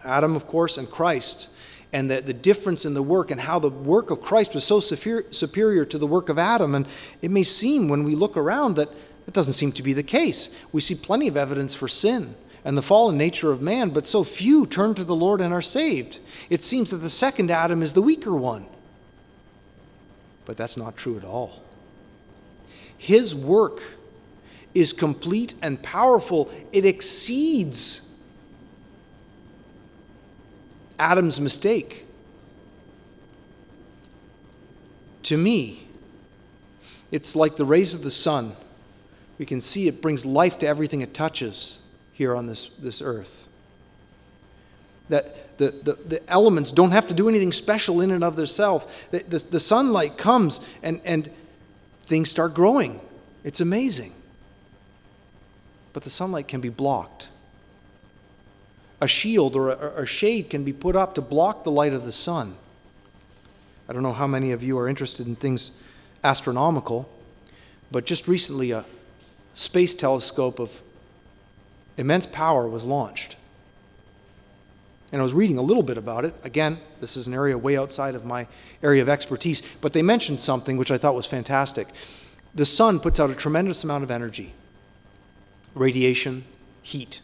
Adam, 0.04 0.36
of 0.36 0.46
course, 0.46 0.76
and 0.76 0.90
Christ, 0.90 1.54
and 1.92 2.10
the, 2.10 2.20
the 2.20 2.34
difference 2.34 2.84
in 2.84 2.94
the 2.94 3.02
work 3.02 3.30
and 3.30 3.40
how 3.40 3.58
the 3.58 3.70
work 3.70 4.10
of 4.10 4.20
Christ 4.20 4.54
was 4.54 4.64
so 4.64 4.80
superior 4.80 5.84
to 5.84 5.98
the 5.98 6.06
work 6.06 6.28
of 6.28 6.38
Adam. 6.38 6.74
And 6.74 6.86
it 7.22 7.30
may 7.30 7.42
seem 7.42 7.88
when 7.88 8.04
we 8.04 8.14
look 8.14 8.36
around 8.36 8.76
that 8.76 8.88
that 9.24 9.34
doesn't 9.34 9.54
seem 9.54 9.72
to 9.72 9.82
be 9.82 9.92
the 9.92 10.02
case. 10.02 10.66
We 10.72 10.80
see 10.80 10.94
plenty 10.94 11.28
of 11.28 11.36
evidence 11.36 11.74
for 11.74 11.86
sin 11.86 12.34
and 12.64 12.78
the 12.78 12.82
fallen 12.82 13.16
nature 13.16 13.52
of 13.52 13.60
man, 13.60 13.90
but 13.90 14.06
so 14.06 14.24
few 14.24 14.66
turn 14.66 14.94
to 14.94 15.04
the 15.04 15.14
Lord 15.14 15.40
and 15.40 15.52
are 15.52 15.62
saved. 15.62 16.18
It 16.50 16.62
seems 16.62 16.90
that 16.90 16.98
the 16.98 17.10
second 17.10 17.50
Adam 17.50 17.82
is 17.82 17.92
the 17.92 18.02
weaker 18.02 18.34
one. 18.34 18.66
But 20.48 20.56
that's 20.56 20.76
not 20.76 20.96
true 20.96 21.16
at 21.16 21.24
all. 21.24 21.62
His 22.96 23.34
work 23.34 23.80
is 24.74 24.92
complete 24.92 25.54
and 25.62 25.80
powerful, 25.80 26.50
it 26.72 26.84
exceeds 26.84 28.20
Adam's 30.98 31.40
mistake. 31.40 32.06
To 35.24 35.36
me, 35.36 35.86
it's 37.12 37.36
like 37.36 37.56
the 37.56 37.64
rays 37.64 37.94
of 37.94 38.02
the 38.02 38.10
sun 38.10 38.52
we 39.38 39.46
can 39.46 39.60
see 39.60 39.86
it 39.86 40.02
brings 40.02 40.26
life 40.26 40.58
to 40.58 40.66
everything 40.66 41.00
it 41.00 41.14
touches 41.14 41.80
here 42.12 42.34
on 42.34 42.46
this, 42.46 42.66
this 42.76 43.00
earth. 43.00 43.47
That 45.08 45.58
the, 45.58 45.70
the, 45.70 45.92
the 45.92 46.30
elements 46.30 46.70
don't 46.70 46.90
have 46.90 47.08
to 47.08 47.14
do 47.14 47.28
anything 47.28 47.52
special 47.52 48.00
in 48.00 48.10
and 48.10 48.22
of 48.22 48.36
themselves. 48.36 48.86
The, 49.10 49.18
the, 49.18 49.48
the 49.50 49.60
sunlight 49.60 50.16
comes 50.16 50.66
and, 50.82 51.00
and 51.04 51.28
things 52.02 52.30
start 52.30 52.54
growing. 52.54 53.00
It's 53.44 53.60
amazing. 53.60 54.12
But 55.92 56.04
the 56.04 56.10
sunlight 56.10 56.48
can 56.48 56.60
be 56.60 56.68
blocked. 56.68 57.28
A 59.00 59.08
shield 59.08 59.56
or 59.56 59.70
a, 59.70 60.02
a 60.02 60.06
shade 60.06 60.50
can 60.50 60.64
be 60.64 60.72
put 60.72 60.96
up 60.96 61.14
to 61.14 61.22
block 61.22 61.64
the 61.64 61.70
light 61.70 61.92
of 61.92 62.04
the 62.04 62.12
sun. 62.12 62.56
I 63.88 63.92
don't 63.92 64.02
know 64.02 64.12
how 64.12 64.26
many 64.26 64.52
of 64.52 64.62
you 64.62 64.78
are 64.78 64.88
interested 64.88 65.26
in 65.26 65.36
things 65.36 65.70
astronomical, 66.22 67.08
but 67.90 68.04
just 68.04 68.28
recently 68.28 68.72
a, 68.72 68.84
space 69.58 69.92
telescope 69.92 70.60
of 70.60 70.80
immense 71.96 72.26
power 72.26 72.68
was 72.68 72.84
launched. 72.84 73.36
And 75.12 75.20
I 75.20 75.22
was 75.22 75.32
reading 75.32 75.58
a 75.58 75.62
little 75.62 75.82
bit 75.82 75.96
about 75.96 76.24
it. 76.24 76.34
Again, 76.44 76.78
this 77.00 77.16
is 77.16 77.26
an 77.26 77.34
area 77.34 77.56
way 77.56 77.76
outside 77.78 78.14
of 78.14 78.24
my 78.24 78.46
area 78.82 79.00
of 79.00 79.08
expertise, 79.08 79.62
but 79.80 79.92
they 79.92 80.02
mentioned 80.02 80.40
something 80.40 80.76
which 80.76 80.90
I 80.90 80.98
thought 80.98 81.14
was 81.14 81.26
fantastic. 81.26 81.88
The 82.54 82.66
sun 82.66 83.00
puts 83.00 83.18
out 83.18 83.30
a 83.30 83.34
tremendous 83.34 83.84
amount 83.84 84.04
of 84.04 84.10
energy 84.10 84.52
radiation, 85.74 86.44
heat. 86.82 87.20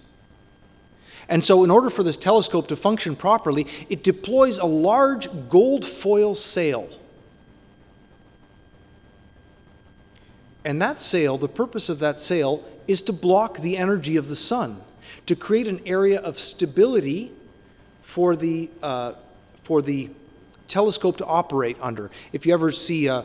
And 1.28 1.42
so, 1.42 1.64
in 1.64 1.70
order 1.70 1.90
for 1.90 2.02
this 2.02 2.16
telescope 2.16 2.68
to 2.68 2.76
function 2.76 3.16
properly, 3.16 3.66
it 3.88 4.04
deploys 4.04 4.58
a 4.58 4.66
large 4.66 5.26
gold 5.48 5.84
foil 5.84 6.34
sail 6.34 6.88
And 10.64 10.80
that 10.80 10.98
sail, 10.98 11.36
the 11.36 11.48
purpose 11.48 11.88
of 11.88 11.98
that 11.98 12.18
sail 12.18 12.64
is 12.88 13.02
to 13.02 13.12
block 13.12 13.58
the 13.58 13.76
energy 13.76 14.16
of 14.16 14.28
the 14.28 14.36
sun, 14.36 14.78
to 15.26 15.36
create 15.36 15.66
an 15.66 15.80
area 15.84 16.20
of 16.20 16.38
stability 16.38 17.32
for 18.04 18.36
the, 18.36 18.70
uh, 18.82 19.14
for 19.64 19.82
the 19.82 20.08
telescope 20.68 21.16
to 21.16 21.26
operate 21.26 21.76
under. 21.80 22.10
If 22.32 22.46
you 22.46 22.54
ever 22.54 22.70
see, 22.70 23.08
uh, 23.08 23.22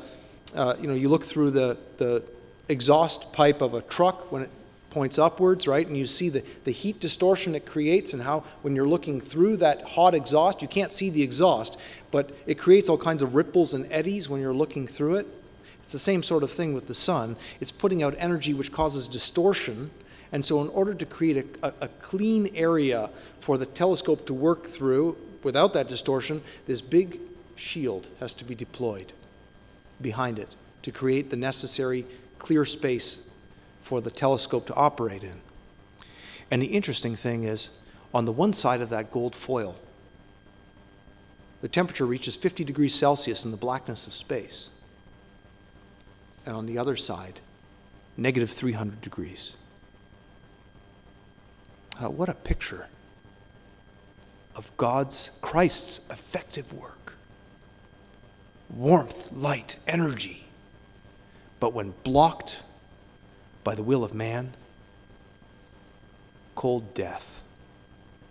uh, 0.56 0.76
you 0.82 0.88
know, 0.88 0.96
you 0.96 1.10
look 1.10 1.24
through 1.24 1.52
the, 1.52 1.78
the 1.98 2.24
exhaust 2.68 3.34
pipe 3.34 3.62
of 3.62 3.76
a 3.76 3.82
truck 3.84 4.32
when 4.32 4.42
it 4.42 4.50
points 4.90 5.20
upwards, 5.20 5.68
right? 5.68 5.86
And 5.86 5.96
you 5.96 6.06
see 6.06 6.30
the, 6.30 6.44
the 6.64 6.72
heat 6.72 7.00
distortion 7.00 7.54
it 7.54 7.66
creates, 7.66 8.14
and 8.14 8.24
how 8.24 8.44
when 8.64 8.76
you're 8.76 8.88
looking 8.88 9.20
through 9.20 9.58
that 9.58 9.84
hot 9.84 10.16
exhaust, 10.16 10.62
you 10.62 10.68
can't 10.68 10.92
see 10.92 11.10
the 11.10 11.22
exhaust, 11.22 11.80
but 12.10 12.32
it 12.48 12.58
creates 12.58 12.90
all 12.90 12.98
kinds 12.98 13.22
of 13.22 13.36
ripples 13.36 13.74
and 13.74 13.86
eddies 13.92 14.30
when 14.30 14.42
you're 14.42 14.54
looking 14.54 14.88
through 14.88 15.18
it. 15.18 15.28
It's 15.84 15.92
the 15.92 16.00
same 16.00 16.24
sort 16.24 16.44
of 16.44 16.52
thing 16.52 16.74
with 16.74 16.88
the 16.88 16.94
sun. 16.94 17.36
It's 17.60 17.72
putting 17.72 18.02
out 18.02 18.16
energy 18.18 18.54
which 18.54 18.72
causes 18.72 19.08
distortion. 19.08 19.92
And 20.32 20.46
so, 20.46 20.62
in 20.62 20.68
order 20.70 20.94
to 20.94 21.06
create 21.06 21.58
a, 21.64 21.68
a, 21.68 21.74
a 21.82 21.88
clean 21.88 22.50
area 22.54 23.10
for 23.40 23.58
the 23.58 23.66
telescope 23.66 24.28
to 24.28 24.34
work 24.34 24.66
through 24.66 25.18
without 25.44 25.74
that 25.74 25.88
distortion, 25.88 26.42
this 26.68 26.82
big 26.82 27.20
shield 27.56 28.10
has 28.20 28.34
to 28.34 28.46
be 28.46 28.56
deployed 28.56 29.14
behind 30.02 30.40
it 30.40 30.56
to 30.84 30.92
create 30.92 31.30
the 31.30 31.36
necessary 31.36 32.06
clear 32.38 32.64
space 32.66 33.30
for 33.82 34.02
the 34.02 34.12
telescope 34.12 34.66
to 34.68 34.76
operate 34.76 35.24
in. 35.24 35.42
And 36.52 36.62
the 36.62 36.68
interesting 36.68 37.16
thing 37.16 37.44
is, 37.44 37.78
on 38.14 38.26
the 38.26 38.32
one 38.32 38.54
side 38.54 38.82
of 38.82 38.90
that 38.90 39.12
gold 39.12 39.36
foil, 39.36 39.76
the 41.62 41.68
temperature 41.68 42.06
reaches 42.06 42.36
50 42.36 42.64
degrees 42.64 42.96
Celsius 42.96 43.46
in 43.46 43.52
the 43.52 43.58
blackness 43.58 44.08
of 44.08 44.14
space 44.14 44.70
and 46.46 46.56
on 46.56 46.66
the 46.66 46.78
other 46.78 46.96
side, 46.96 47.42
negative 48.18 48.50
300 48.50 49.02
degrees. 49.02 49.58
Uh, 52.02 52.10
what 52.10 52.30
a 52.30 52.34
picture 52.34 52.88
of 54.56 54.76
God's, 54.78 55.32
Christ's 55.42 56.10
effective 56.10 56.72
work. 56.72 57.16
Warmth, 58.70 59.32
light, 59.34 59.78
energy. 59.88 60.46
But 61.60 61.74
when 61.74 61.94
blocked 62.04 62.60
by 63.64 63.76
the 63.76 63.84
will 63.84 64.04
of 64.04 64.14
man, 64.14 64.54
cold 66.56 66.94
death 66.94 67.42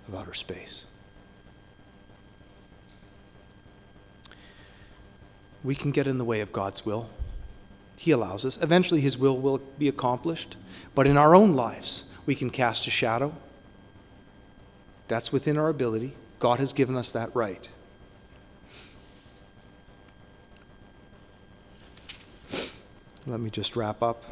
of 0.06 0.14
outer 0.14 0.34
space. 0.34 0.86
We 5.62 5.74
can 5.74 5.90
get 5.90 6.06
in 6.06 6.18
the 6.18 6.24
way 6.24 6.40
of 6.40 6.52
God's 6.52 6.86
will. 6.86 7.10
He 7.96 8.12
allows 8.12 8.44
us. 8.44 8.62
Eventually, 8.62 9.00
His 9.00 9.18
will 9.18 9.36
will 9.36 9.58
be 9.78 9.88
accomplished. 9.88 10.56
But 10.94 11.06
in 11.06 11.16
our 11.16 11.34
own 11.34 11.52
lives, 11.52 12.12
we 12.26 12.34
can 12.34 12.48
cast 12.48 12.86
a 12.86 12.90
shadow. 12.90 13.34
That's 15.08 15.32
within 15.32 15.56
our 15.58 15.68
ability. 15.68 16.14
God 16.38 16.60
has 16.60 16.72
given 16.72 16.96
us 16.96 17.12
that 17.12 17.34
right. 17.34 17.68
Let 23.26 23.40
me 23.40 23.50
just 23.50 23.76
wrap 23.76 24.02
up. 24.02 24.22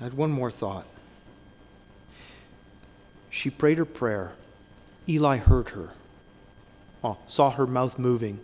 I 0.00 0.04
had 0.04 0.14
one 0.14 0.30
more 0.30 0.50
thought. 0.50 0.86
She 3.30 3.50
prayed 3.50 3.78
her 3.78 3.84
prayer. 3.84 4.32
Eli 5.08 5.36
heard 5.36 5.70
her, 5.70 5.90
oh, 7.02 7.18
saw 7.26 7.50
her 7.50 7.66
mouth 7.66 7.98
moving 7.98 8.40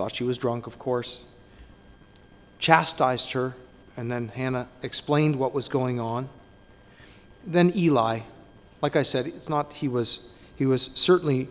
Thought 0.00 0.14
she 0.14 0.24
was 0.24 0.38
drunk, 0.38 0.66
of 0.66 0.78
course. 0.78 1.24
chastised 2.58 3.32
her, 3.32 3.54
and 3.98 4.10
then 4.10 4.28
Hannah 4.28 4.66
explained 4.82 5.36
what 5.36 5.52
was 5.52 5.68
going 5.68 6.00
on. 6.00 6.30
Then 7.44 7.72
Eli, 7.74 8.20
like 8.82 8.96
I 8.96 9.02
said, 9.02 9.26
it's 9.26 9.48
not 9.48 9.74
he 9.74 9.88
was 9.88 10.28
he 10.56 10.66
was 10.66 10.82
certainly 10.82 11.48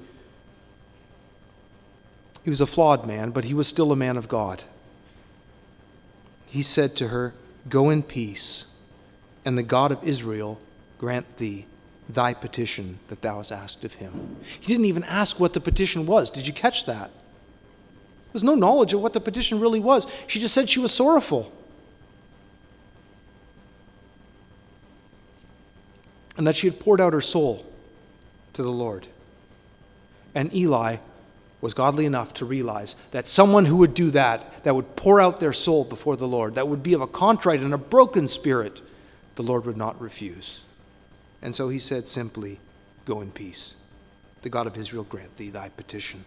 he 2.43 2.49
was 2.49 2.61
a 2.61 2.67
flawed 2.67 3.05
man, 3.05 3.31
but 3.31 3.45
he 3.45 3.53
was 3.53 3.67
still 3.67 3.91
a 3.91 3.95
man 3.95 4.17
of 4.17 4.27
God. 4.27 4.63
He 6.45 6.61
said 6.61 6.95
to 6.97 7.09
her, 7.09 7.33
Go 7.67 7.89
in 7.89 8.01
peace, 8.01 8.65
and 9.45 9.57
the 9.57 9.63
God 9.63 9.91
of 9.91 10.03
Israel 10.03 10.59
grant 10.97 11.37
thee 11.37 11.65
thy 12.07 12.33
petition 12.33 12.99
that 13.07 13.21
thou 13.21 13.37
hast 13.37 13.51
asked 13.51 13.83
of 13.83 13.95
him. 13.95 14.37
He 14.59 14.65
didn't 14.65 14.85
even 14.85 15.03
ask 15.03 15.39
what 15.39 15.53
the 15.53 15.59
petition 15.59 16.05
was. 16.07 16.29
Did 16.29 16.47
you 16.47 16.53
catch 16.53 16.85
that? 16.85 17.11
There's 18.33 18.43
no 18.43 18.55
knowledge 18.55 18.93
of 18.93 19.01
what 19.01 19.13
the 19.13 19.19
petition 19.19 19.59
really 19.59 19.79
was. 19.79 20.11
She 20.27 20.39
just 20.39 20.53
said 20.53 20.69
she 20.69 20.79
was 20.79 20.93
sorrowful. 20.93 21.51
And 26.39 26.47
that 26.47 26.55
she 26.55 26.69
had 26.69 26.79
poured 26.79 27.01
out 27.01 27.11
her 27.11 27.19
soul 27.19 27.65
to 28.53 28.63
the 28.63 28.71
Lord. 28.71 29.07
And 30.33 30.55
Eli 30.55 30.95
was 31.59 31.73
godly 31.73 32.05
enough 32.05 32.33
to 32.35 32.45
realize 32.45 32.95
that 33.11 33.27
someone 33.27 33.65
who 33.65 33.75
would 33.75 33.93
do 33.93 34.09
that, 34.11 34.63
that 34.63 34.73
would 34.73 34.95
pour 34.95 35.19
out 35.19 35.41
their 35.41 35.51
soul 35.51 35.83
before 35.83 36.15
the 36.15 36.29
Lord, 36.29 36.55
that 36.55 36.69
would 36.69 36.81
be 36.81 36.93
of 36.93 37.01
a 37.01 37.07
contrite 37.07 37.59
and 37.59 37.73
a 37.73 37.77
broken 37.77 38.25
spirit, 38.25 38.79
the 39.35 39.43
Lord 39.43 39.65
would 39.65 39.75
not 39.75 39.99
refuse. 39.99 40.61
And 41.41 41.53
so 41.53 41.67
he 41.67 41.77
said 41.77 42.07
simply, 42.07 42.61
Go 43.03 43.19
in 43.19 43.31
peace. 43.31 43.75
The 44.41 44.49
God 44.49 44.65
of 44.65 44.77
Israel 44.77 45.03
grant 45.03 45.35
thee 45.35 45.49
thy 45.49 45.67
petition 45.67 46.23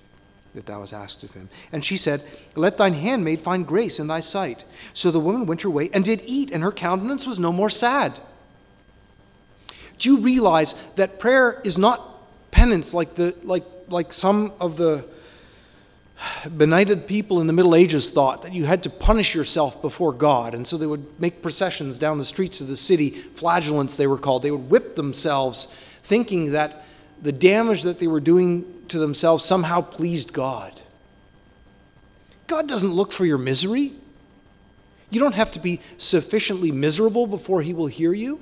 that 0.55 0.67
thou 0.67 0.81
hast 0.81 0.93
asked 0.93 1.23
of 1.23 1.33
him. 1.33 1.49
And 1.73 1.83
she 1.83 1.97
said, 1.97 2.23
Let 2.55 2.77
thine 2.77 2.93
handmaid 2.93 3.41
find 3.41 3.67
grace 3.67 3.99
in 3.99 4.09
thy 4.09 4.21
sight. 4.21 4.67
So 4.93 5.11
the 5.11 5.19
woman 5.19 5.47
went 5.47 5.63
her 5.63 5.71
way 5.71 5.89
and 5.95 6.05
did 6.05 6.23
eat, 6.27 6.51
and 6.51 6.63
her 6.63 6.71
countenance 6.71 7.27
was 7.27 7.39
no 7.39 7.51
more 7.51 7.71
sad. 7.71 8.21
Do 10.03 10.11
you 10.11 10.19
realize 10.19 10.75
that 10.95 11.21
prayer 11.21 11.61
is 11.63 11.79
not 11.79 12.01
penance 12.51 12.93
like, 12.93 13.15
the, 13.15 13.37
like, 13.45 13.63
like 13.89 14.13
some 14.13 14.53
of 14.59 14.77
the 14.77 15.05
benighted 16.51 17.07
people 17.07 17.41
in 17.41 17.47
the 17.47 17.53
Middle 17.53 17.77
Ages 17.77 18.11
thought 18.11 18.43
that 18.43 18.53
you 18.53 18.65
had 18.65 18.83
to 18.83 18.91
punish 18.91 19.33
yourself 19.33 19.81
before 19.81 20.13
God. 20.13 20.57
And 20.57 20.67
so 20.67 20.77
they 20.77 20.87
would 20.87 21.21
make 21.21 21.41
processions 21.41 21.99
down 21.99 22.19
the 22.19 22.25
streets 22.25 22.61
of 22.61 22.67
the 22.67 22.75
city, 22.75 23.11
flagellants 23.11 23.97
they 23.97 24.09
were 24.09 24.19
called. 24.19 24.43
They 24.43 24.51
would 24.51 24.69
whip 24.69 24.97
themselves, 24.97 25.67
thinking 26.03 26.51
that 26.51 26.83
the 27.23 27.31
damage 27.31 27.85
that 27.85 28.01
they 28.01 28.09
were 28.09 28.19
doing 28.19 28.65
to 28.89 28.99
themselves 28.99 29.45
somehow 29.45 29.83
pleased 29.83 30.33
God. 30.33 30.81
God 32.49 32.69
doesn't 32.69 32.91
look 32.91 33.13
for 33.13 33.25
your 33.25 33.39
misery. 33.39 33.93
You 35.11 35.21
don't 35.21 35.37
have 35.37 35.53
to 35.53 35.61
be 35.61 35.79
sufficiently 35.97 36.73
miserable 36.73 37.29
before 37.29 37.63
He 37.63 37.73
will 37.73 37.87
hear 37.87 38.13
you. 38.13 38.41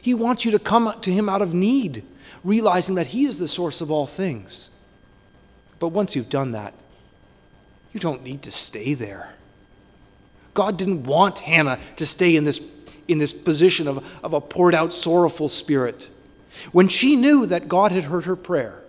He 0.00 0.14
wants 0.14 0.44
you 0.44 0.50
to 0.52 0.58
come 0.58 0.92
to 1.00 1.10
Him 1.10 1.28
out 1.28 1.42
of 1.42 1.54
need, 1.54 2.04
realizing 2.44 2.94
that 2.94 3.08
He 3.08 3.24
is 3.24 3.38
the 3.38 3.48
source 3.48 3.80
of 3.80 3.90
all 3.90 4.06
things. 4.06 4.70
But 5.78 5.88
once 5.88 6.14
you've 6.14 6.30
done 6.30 6.52
that, 6.52 6.74
you 7.92 8.00
don't 8.00 8.22
need 8.22 8.42
to 8.42 8.52
stay 8.52 8.94
there. 8.94 9.34
God 10.54 10.76
didn't 10.76 11.04
want 11.04 11.40
Hannah 11.40 11.78
to 11.96 12.06
stay 12.06 12.36
in 12.36 12.44
this, 12.44 12.78
in 13.08 13.18
this 13.18 13.32
position 13.32 13.88
of, 13.88 14.20
of 14.24 14.32
a 14.32 14.40
poured 14.40 14.74
out, 14.74 14.92
sorrowful 14.92 15.48
spirit. 15.48 16.08
When 16.72 16.88
she 16.88 17.16
knew 17.16 17.46
that 17.46 17.68
God 17.68 17.92
had 17.92 18.04
heard 18.04 18.24
her 18.24 18.36
prayer, 18.36 18.82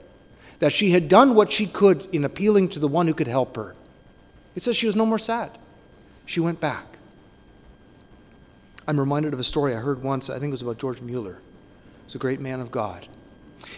that 0.59 0.71
she 0.71 0.91
had 0.91 1.09
done 1.09 1.35
what 1.35 1.51
she 1.51 1.65
could 1.65 2.07
in 2.13 2.23
appealing 2.23 2.69
to 2.69 2.79
the 2.79 2.87
one 2.87 3.07
who 3.07 3.13
could 3.13 3.27
help 3.27 3.55
her, 3.55 3.75
it 4.55 4.61
says 4.61 4.75
she 4.75 4.85
was 4.85 4.95
no 4.95 5.05
more 5.05 5.19
sad. 5.19 5.51
She 6.25 6.39
went 6.39 6.59
back. 6.59 6.85
I'm 8.87 8.99
reminded 8.99 9.33
of 9.33 9.39
a 9.39 9.43
story 9.43 9.75
I 9.75 9.79
heard 9.79 10.03
once, 10.03 10.29
I 10.29 10.39
think 10.39 10.49
it 10.49 10.51
was 10.51 10.61
about 10.61 10.77
George 10.77 11.01
Mueller. 11.01 11.35
He 11.35 12.05
was 12.05 12.15
a 12.15 12.19
great 12.19 12.39
man 12.39 12.59
of 12.59 12.71
God. 12.71 13.07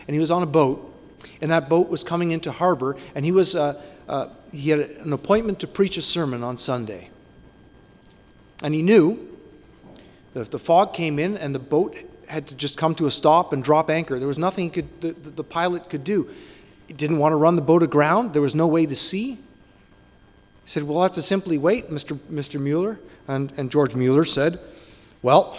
And 0.07 0.13
he 0.13 0.19
was 0.19 0.31
on 0.31 0.43
a 0.43 0.47
boat, 0.47 0.91
and 1.41 1.51
that 1.51 1.69
boat 1.69 1.89
was 1.89 2.03
coming 2.03 2.31
into 2.31 2.51
harbor, 2.51 2.95
and 3.13 3.25
he 3.25 3.31
was. 3.31 3.55
Uh, 3.55 3.81
uh, 4.07 4.27
he 4.51 4.69
had 4.69 4.79
an 4.79 5.13
appointment 5.13 5.59
to 5.59 5.67
preach 5.67 5.97
a 5.97 6.01
sermon 6.01 6.43
on 6.43 6.57
Sunday. 6.57 7.09
And 8.63 8.73
he 8.73 8.81
knew 8.81 9.37
that 10.33 10.41
if 10.41 10.49
the 10.49 10.59
fog 10.59 10.93
came 10.93 11.19
in 11.19 11.37
and 11.37 11.53
the 11.53 11.59
boat 11.59 11.97
had 12.27 12.47
to 12.47 12.55
just 12.55 12.77
come 12.77 12.95
to 12.95 13.05
a 13.05 13.11
stop 13.11 13.53
and 13.53 13.63
drop 13.63 13.89
anchor, 13.89 14.17
there 14.19 14.27
was 14.27 14.39
nothing 14.39 14.69
could, 14.69 15.01
the, 15.01 15.11
the 15.13 15.43
pilot 15.43 15.89
could 15.89 16.03
do. 16.03 16.29
He 16.87 16.93
didn't 16.93 17.17
want 17.17 17.33
to 17.33 17.37
run 17.37 17.55
the 17.55 17.61
boat 17.61 17.83
aground, 17.83 18.33
there 18.33 18.41
was 18.41 18.55
no 18.55 18.67
way 18.67 18.85
to 18.85 18.95
see. 18.95 19.35
He 19.35 20.71
said, 20.71 20.83
We'll 20.83 21.01
have 21.01 21.13
to 21.13 21.21
simply 21.21 21.57
wait, 21.57 21.89
Mr. 21.89 22.15
Mr. 22.15 22.59
Mueller. 22.59 22.99
And, 23.27 23.51
and 23.57 23.71
George 23.71 23.95
Mueller 23.95 24.23
said, 24.23 24.59
Well, 25.25 25.57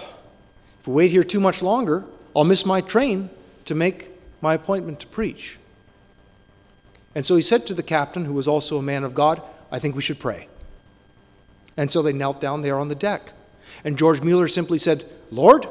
if 0.81 0.87
we 0.87 0.95
wait 0.95 1.11
here 1.11 1.25
too 1.25 1.41
much 1.41 1.61
longer, 1.61 2.05
I'll 2.37 2.45
miss 2.45 2.65
my 2.65 2.81
train 2.81 3.31
to 3.65 3.75
make 3.75 4.11
my 4.41 4.55
appointment 4.55 5.01
to 5.01 5.09
preach. 5.09 5.59
And 7.17 7.27
so 7.27 7.35
he 7.35 7.43
said 7.43 7.67
to 7.67 7.75
the 7.75 7.83
captain, 7.83 8.27
who 8.27 8.33
was 8.33 8.47
also 8.47 8.79
a 8.79 8.83
man 8.83 9.03
of 9.03 9.13
God, 9.13 9.43
I 9.73 9.81
think 9.81 9.97
we 9.97 10.03
should 10.03 10.21
pray. 10.21 10.47
And 11.77 11.91
so 11.91 12.01
they 12.01 12.13
knelt 12.13 12.41
down 12.41 12.63
there 12.63 12.79
on 12.79 12.87
the 12.87 12.95
deck. 12.95 13.33
And 13.83 13.99
George 13.99 14.23
Mueller 14.23 14.47
simply 14.47 14.79
said, 14.79 15.03
Lord, 15.33 15.67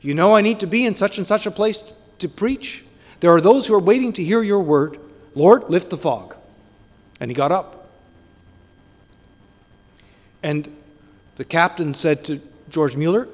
you 0.00 0.14
know 0.14 0.36
I 0.36 0.40
need 0.40 0.60
to 0.60 0.68
be 0.68 0.86
in 0.86 0.94
such 0.94 1.18
and 1.18 1.26
such 1.26 1.46
a 1.46 1.50
place 1.50 1.92
to 2.20 2.28
preach. 2.28 2.84
There 3.18 3.32
are 3.32 3.40
those 3.40 3.66
who 3.66 3.74
are 3.74 3.80
waiting 3.80 4.12
to 4.12 4.22
hear 4.22 4.44
your 4.44 4.60
word. 4.60 5.00
Lord, 5.34 5.64
lift 5.70 5.90
the 5.90 5.96
fog. 5.96 6.36
And 7.18 7.32
he 7.32 7.34
got 7.34 7.50
up. 7.50 7.90
And 10.40 10.72
the 11.36 11.44
captain 11.44 11.94
said 11.94 12.24
to 12.26 12.40
George 12.68 12.96
Mueller, 12.96 13.28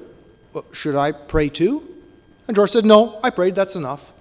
Should 0.73 0.95
I 0.95 1.11
pray 1.11 1.49
too? 1.49 1.87
And 2.47 2.55
George 2.55 2.71
said, 2.71 2.85
No, 2.85 3.19
I 3.23 3.29
prayed, 3.29 3.55
that's 3.55 3.75
enough. 3.75 4.13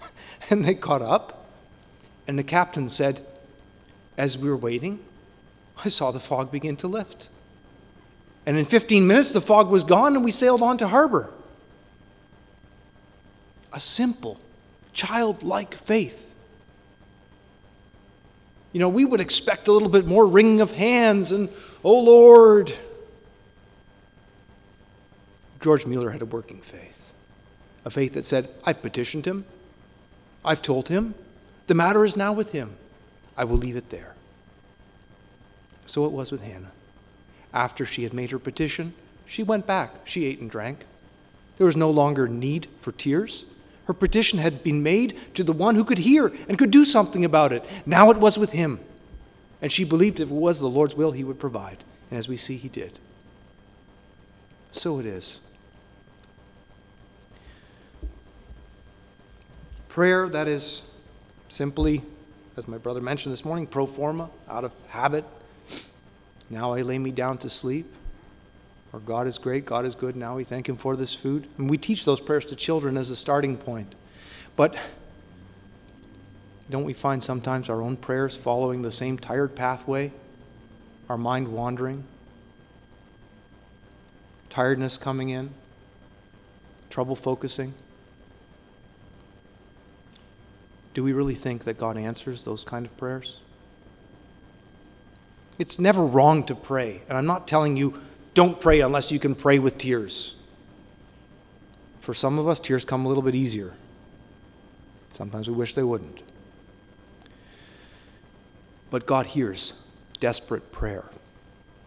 And 0.50 0.64
they 0.64 0.74
caught 0.74 1.02
up. 1.02 1.46
And 2.26 2.38
the 2.38 2.44
captain 2.44 2.88
said, 2.88 3.20
As 4.18 4.36
we 4.36 4.48
were 4.48 4.56
waiting, 4.56 5.00
I 5.84 5.88
saw 5.88 6.10
the 6.10 6.20
fog 6.20 6.50
begin 6.50 6.76
to 6.78 6.88
lift. 6.88 7.28
And 8.46 8.56
in 8.56 8.64
15 8.64 9.06
minutes, 9.06 9.32
the 9.32 9.40
fog 9.40 9.70
was 9.70 9.84
gone 9.84 10.16
and 10.16 10.24
we 10.24 10.30
sailed 10.30 10.62
on 10.62 10.76
to 10.78 10.88
harbor. 10.88 11.30
A 13.72 13.80
simple, 13.80 14.40
childlike 14.92 15.74
faith. 15.74 16.34
You 18.72 18.80
know, 18.80 18.88
we 18.88 19.04
would 19.04 19.20
expect 19.20 19.68
a 19.68 19.72
little 19.72 19.88
bit 19.88 20.06
more 20.06 20.26
wringing 20.26 20.60
of 20.60 20.74
hands 20.74 21.32
and, 21.32 21.48
oh 21.84 22.00
Lord. 22.00 22.72
George 25.60 25.84
Mueller 25.84 26.10
had 26.10 26.22
a 26.22 26.26
working 26.26 26.60
faith, 26.60 27.12
a 27.84 27.90
faith 27.90 28.14
that 28.14 28.24
said, 28.24 28.48
I've 28.64 28.80
petitioned 28.80 29.26
him, 29.26 29.44
I've 30.44 30.62
told 30.62 30.88
him. 30.88 31.14
The 31.66 31.74
matter 31.74 32.04
is 32.04 32.16
now 32.16 32.32
with 32.32 32.52
him. 32.52 32.76
I 33.36 33.44
will 33.44 33.58
leave 33.58 33.76
it 33.76 33.90
there. 33.90 34.14
So 35.86 36.04
it 36.06 36.12
was 36.12 36.32
with 36.32 36.42
Hannah. 36.42 36.72
After 37.52 37.84
she 37.84 38.04
had 38.04 38.14
made 38.14 38.30
her 38.30 38.38
petition, 38.38 38.94
she 39.26 39.42
went 39.42 39.66
back. 39.66 39.92
She 40.04 40.24
ate 40.24 40.40
and 40.40 40.50
drank. 40.50 40.84
There 41.58 41.66
was 41.66 41.76
no 41.76 41.90
longer 41.90 42.26
need 42.26 42.68
for 42.80 42.92
tears. 42.92 43.44
Her 43.84 43.94
petition 43.94 44.38
had 44.38 44.62
been 44.62 44.82
made 44.82 45.18
to 45.34 45.44
the 45.44 45.52
one 45.52 45.74
who 45.74 45.84
could 45.84 45.98
hear 45.98 46.32
and 46.48 46.58
could 46.58 46.70
do 46.70 46.84
something 46.84 47.24
about 47.24 47.52
it. 47.52 47.64
Now 47.86 48.10
it 48.10 48.16
was 48.16 48.38
with 48.38 48.52
him. 48.52 48.80
And 49.62 49.70
she 49.70 49.84
believed 49.84 50.20
if 50.20 50.30
it 50.30 50.34
was 50.34 50.60
the 50.60 50.68
Lord's 50.68 50.94
will, 50.94 51.12
he 51.12 51.24
would 51.24 51.38
provide. 51.38 51.78
And 52.10 52.18
as 52.18 52.28
we 52.28 52.36
see, 52.36 52.56
he 52.56 52.68
did. 52.68 52.98
So 54.72 54.98
it 54.98 55.06
is. 55.06 55.40
Prayer 59.88 60.28
that 60.28 60.46
is 60.46 60.82
simply, 61.48 62.02
as 62.56 62.68
my 62.68 62.78
brother 62.78 63.00
mentioned 63.00 63.32
this 63.32 63.44
morning, 63.44 63.66
pro 63.66 63.86
forma, 63.86 64.30
out 64.48 64.64
of 64.64 64.72
habit. 64.88 65.24
Now 66.48 66.74
I 66.74 66.82
lay 66.82 66.98
me 66.98 67.10
down 67.10 67.38
to 67.38 67.50
sleep. 67.50 67.86
Or 68.92 68.98
God 69.00 69.26
is 69.26 69.38
great, 69.38 69.66
God 69.66 69.86
is 69.86 69.94
good, 69.94 70.16
now 70.16 70.36
we 70.36 70.42
thank 70.42 70.68
Him 70.68 70.76
for 70.76 70.96
this 70.96 71.14
food. 71.14 71.46
And 71.58 71.70
we 71.70 71.78
teach 71.78 72.04
those 72.04 72.20
prayers 72.20 72.44
to 72.46 72.56
children 72.56 72.96
as 72.96 73.10
a 73.10 73.16
starting 73.16 73.56
point. 73.56 73.94
But 74.56 74.76
don't 76.70 76.84
we 76.84 76.92
find 76.92 77.22
sometimes 77.22 77.68
our 77.68 77.82
own 77.82 77.96
prayers 77.96 78.36
following 78.36 78.82
the 78.82 78.92
same 78.92 79.18
tired 79.18 79.54
pathway? 79.56 80.12
Our 81.08 81.18
mind 81.18 81.48
wandering? 81.48 82.04
Tiredness 84.48 84.96
coming 84.96 85.30
in? 85.30 85.50
Trouble 86.88 87.16
focusing? 87.16 87.74
Do 90.94 91.04
we 91.04 91.12
really 91.12 91.34
think 91.34 91.64
that 91.64 91.78
God 91.78 91.96
answers 91.96 92.44
those 92.44 92.64
kind 92.64 92.86
of 92.86 92.96
prayers? 92.96 93.38
It's 95.58 95.78
never 95.78 96.04
wrong 96.04 96.44
to 96.44 96.54
pray. 96.54 97.02
And 97.08 97.18
I'm 97.18 97.26
not 97.26 97.46
telling 97.46 97.76
you 97.76 98.02
don't 98.34 98.60
pray 98.60 98.80
unless 98.80 99.12
you 99.12 99.18
can 99.18 99.34
pray 99.34 99.58
with 99.58 99.78
tears. 99.78 100.36
For 102.00 102.14
some 102.14 102.38
of 102.38 102.48
us, 102.48 102.58
tears 102.58 102.84
come 102.84 103.04
a 103.04 103.08
little 103.08 103.22
bit 103.22 103.34
easier. 103.34 103.74
Sometimes 105.12 105.48
we 105.48 105.54
wish 105.54 105.74
they 105.74 105.82
wouldn't. 105.82 106.22
But 108.90 109.06
God 109.06 109.26
hears 109.26 109.74
desperate 110.18 110.72
prayer. 110.72 111.10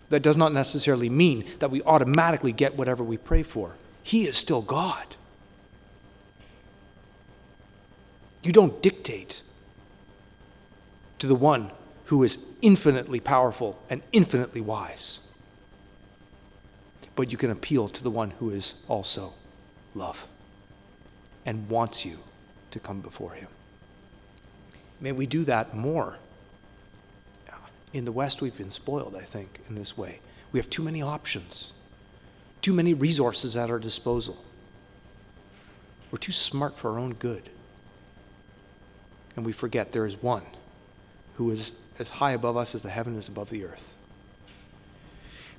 That 0.09 0.21
does 0.21 0.37
not 0.37 0.53
necessarily 0.53 1.09
mean 1.09 1.45
that 1.59 1.71
we 1.71 1.81
automatically 1.83 2.51
get 2.51 2.75
whatever 2.75 3.03
we 3.03 3.17
pray 3.17 3.43
for. 3.43 3.75
He 4.03 4.23
is 4.23 4.37
still 4.37 4.61
God. 4.61 5.15
You 8.43 8.51
don't 8.51 8.81
dictate 8.81 9.41
to 11.19 11.27
the 11.27 11.35
one 11.35 11.71
who 12.05 12.23
is 12.23 12.57
infinitely 12.61 13.19
powerful 13.21 13.81
and 13.89 14.01
infinitely 14.11 14.61
wise. 14.61 15.21
But 17.15 17.31
you 17.31 17.37
can 17.37 17.49
appeal 17.49 17.87
to 17.87 18.03
the 18.03 18.09
one 18.09 18.31
who 18.31 18.49
is 18.49 18.83
also 18.87 19.33
love 19.95 20.27
and 21.45 21.69
wants 21.69 22.05
you 22.05 22.17
to 22.71 22.79
come 22.79 22.99
before 22.99 23.33
him. 23.33 23.47
May 24.99 25.11
we 25.11 25.25
do 25.25 25.43
that 25.45 25.73
more. 25.75 26.17
In 27.93 28.05
the 28.05 28.11
West, 28.11 28.41
we've 28.41 28.57
been 28.57 28.71
spoiled, 28.71 29.15
I 29.15 29.21
think, 29.21 29.59
in 29.69 29.75
this 29.75 29.95
way. 29.95 30.19
We 30.51 30.59
have 30.59 30.69
too 30.69 30.83
many 30.83 31.01
options, 31.01 31.73
too 32.61 32.73
many 32.73 32.93
resources 32.93 33.55
at 33.55 33.69
our 33.69 33.79
disposal. 33.79 34.43
We're 36.11 36.17
too 36.17 36.31
smart 36.31 36.75
for 36.75 36.91
our 36.91 36.99
own 36.99 37.13
good. 37.13 37.49
And 39.35 39.45
we 39.45 39.51
forget 39.51 39.91
there 39.91 40.05
is 40.05 40.21
one 40.21 40.43
who 41.35 41.49
is 41.51 41.71
as 41.99 42.09
high 42.09 42.31
above 42.31 42.57
us 42.57 42.75
as 42.75 42.83
the 42.83 42.89
heaven 42.89 43.15
is 43.15 43.27
above 43.27 43.49
the 43.49 43.63
earth. 43.65 43.95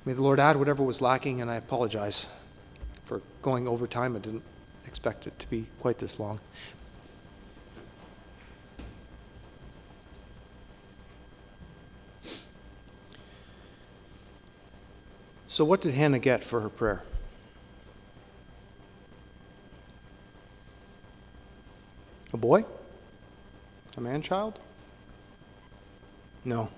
May 0.05 0.13
the 0.13 0.21
Lord 0.21 0.39
add 0.39 0.57
whatever 0.57 0.83
was 0.83 1.01
lacking, 1.01 1.41
and 1.41 1.49
I 1.49 1.55
apologize 1.55 2.27
for 3.05 3.21
going 3.41 3.67
over 3.67 3.87
time. 3.87 4.15
I 4.15 4.19
didn't 4.19 4.43
expect 4.87 5.25
it 5.25 5.37
to 5.39 5.49
be 5.49 5.65
quite 5.79 5.97
this 5.97 6.19
long. 6.19 6.39
So, 15.55 15.63
what 15.63 15.79
did 15.79 15.93
Hannah 15.93 16.19
get 16.19 16.43
for 16.43 16.59
her 16.59 16.67
prayer? 16.67 17.01
A 22.33 22.35
boy? 22.35 22.65
A 23.95 24.01
man 24.01 24.21
child? 24.21 24.59
No. 26.43 26.71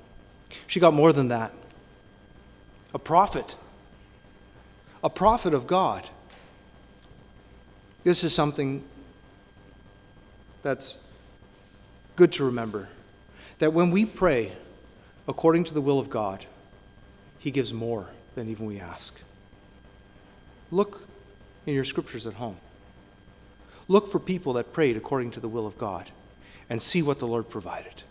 She 0.67 0.79
got 0.79 0.93
more 0.93 1.11
than 1.11 1.29
that. 1.29 1.53
A 2.93 2.99
prophet. 2.99 3.55
A 5.03 5.09
prophet 5.09 5.55
of 5.55 5.65
God. 5.65 6.07
This 8.03 8.23
is 8.23 8.31
something 8.31 8.83
that's 10.61 11.11
good 12.15 12.31
to 12.33 12.45
remember. 12.45 12.89
That 13.57 13.73
when 13.73 13.89
we 13.89 14.05
pray 14.05 14.51
according 15.27 15.63
to 15.63 15.73
the 15.73 15.81
will 15.81 15.97
of 15.97 16.11
God, 16.11 16.45
He 17.39 17.49
gives 17.49 17.73
more 17.73 18.09
than 18.37 18.49
even 18.49 18.67
we 18.67 18.79
ask. 18.79 19.19
Look 20.69 21.07
in 21.65 21.73
your 21.73 21.83
scriptures 21.83 22.27
at 22.27 22.35
home. 22.35 22.57
Look 23.87 24.11
for 24.11 24.19
people 24.19 24.53
that 24.53 24.71
prayed 24.71 24.95
according 24.95 25.31
to 25.31 25.39
the 25.39 25.47
will 25.47 25.65
of 25.65 25.75
God 25.75 26.11
and 26.69 26.79
see 26.79 27.01
what 27.01 27.17
the 27.17 27.25
Lord 27.25 27.49
provided. 27.49 28.03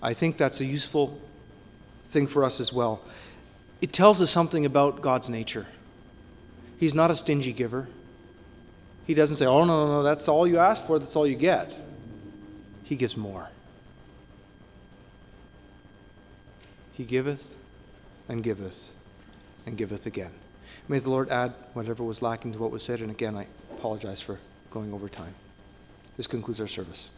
I 0.00 0.14
think 0.14 0.36
that's 0.36 0.60
a 0.60 0.64
useful 0.64 1.20
thing 2.06 2.28
for 2.28 2.44
us 2.44 2.60
as 2.60 2.72
well. 2.72 3.02
It 3.80 3.92
tells 3.92 4.22
us 4.22 4.30
something 4.30 4.64
about 4.64 5.02
God's 5.02 5.28
nature. 5.28 5.66
He's 6.78 6.94
not 6.94 7.10
a 7.10 7.16
stingy 7.16 7.52
giver. 7.52 7.88
He 9.04 9.14
doesn't 9.14 9.36
say, 9.36 9.46
oh, 9.46 9.64
no, 9.64 9.86
no, 9.86 9.92
no, 9.94 10.02
that's 10.04 10.28
all 10.28 10.46
you 10.46 10.58
ask 10.58 10.86
for, 10.86 11.00
that's 11.00 11.16
all 11.16 11.26
you 11.26 11.34
get. 11.34 11.76
He 12.84 12.94
gives 12.94 13.16
more. 13.16 13.50
He 16.98 17.04
giveth 17.04 17.54
and 18.28 18.42
giveth 18.42 18.92
and 19.64 19.78
giveth 19.78 20.04
again. 20.04 20.32
May 20.88 20.98
the 20.98 21.10
Lord 21.10 21.28
add 21.28 21.54
whatever 21.72 22.02
was 22.02 22.22
lacking 22.22 22.54
to 22.54 22.58
what 22.58 22.72
was 22.72 22.82
said. 22.82 23.00
And 23.00 23.08
again, 23.08 23.36
I 23.36 23.46
apologize 23.70 24.20
for 24.20 24.40
going 24.72 24.92
over 24.92 25.08
time. 25.08 25.34
This 26.16 26.26
concludes 26.26 26.60
our 26.60 26.66
service. 26.66 27.08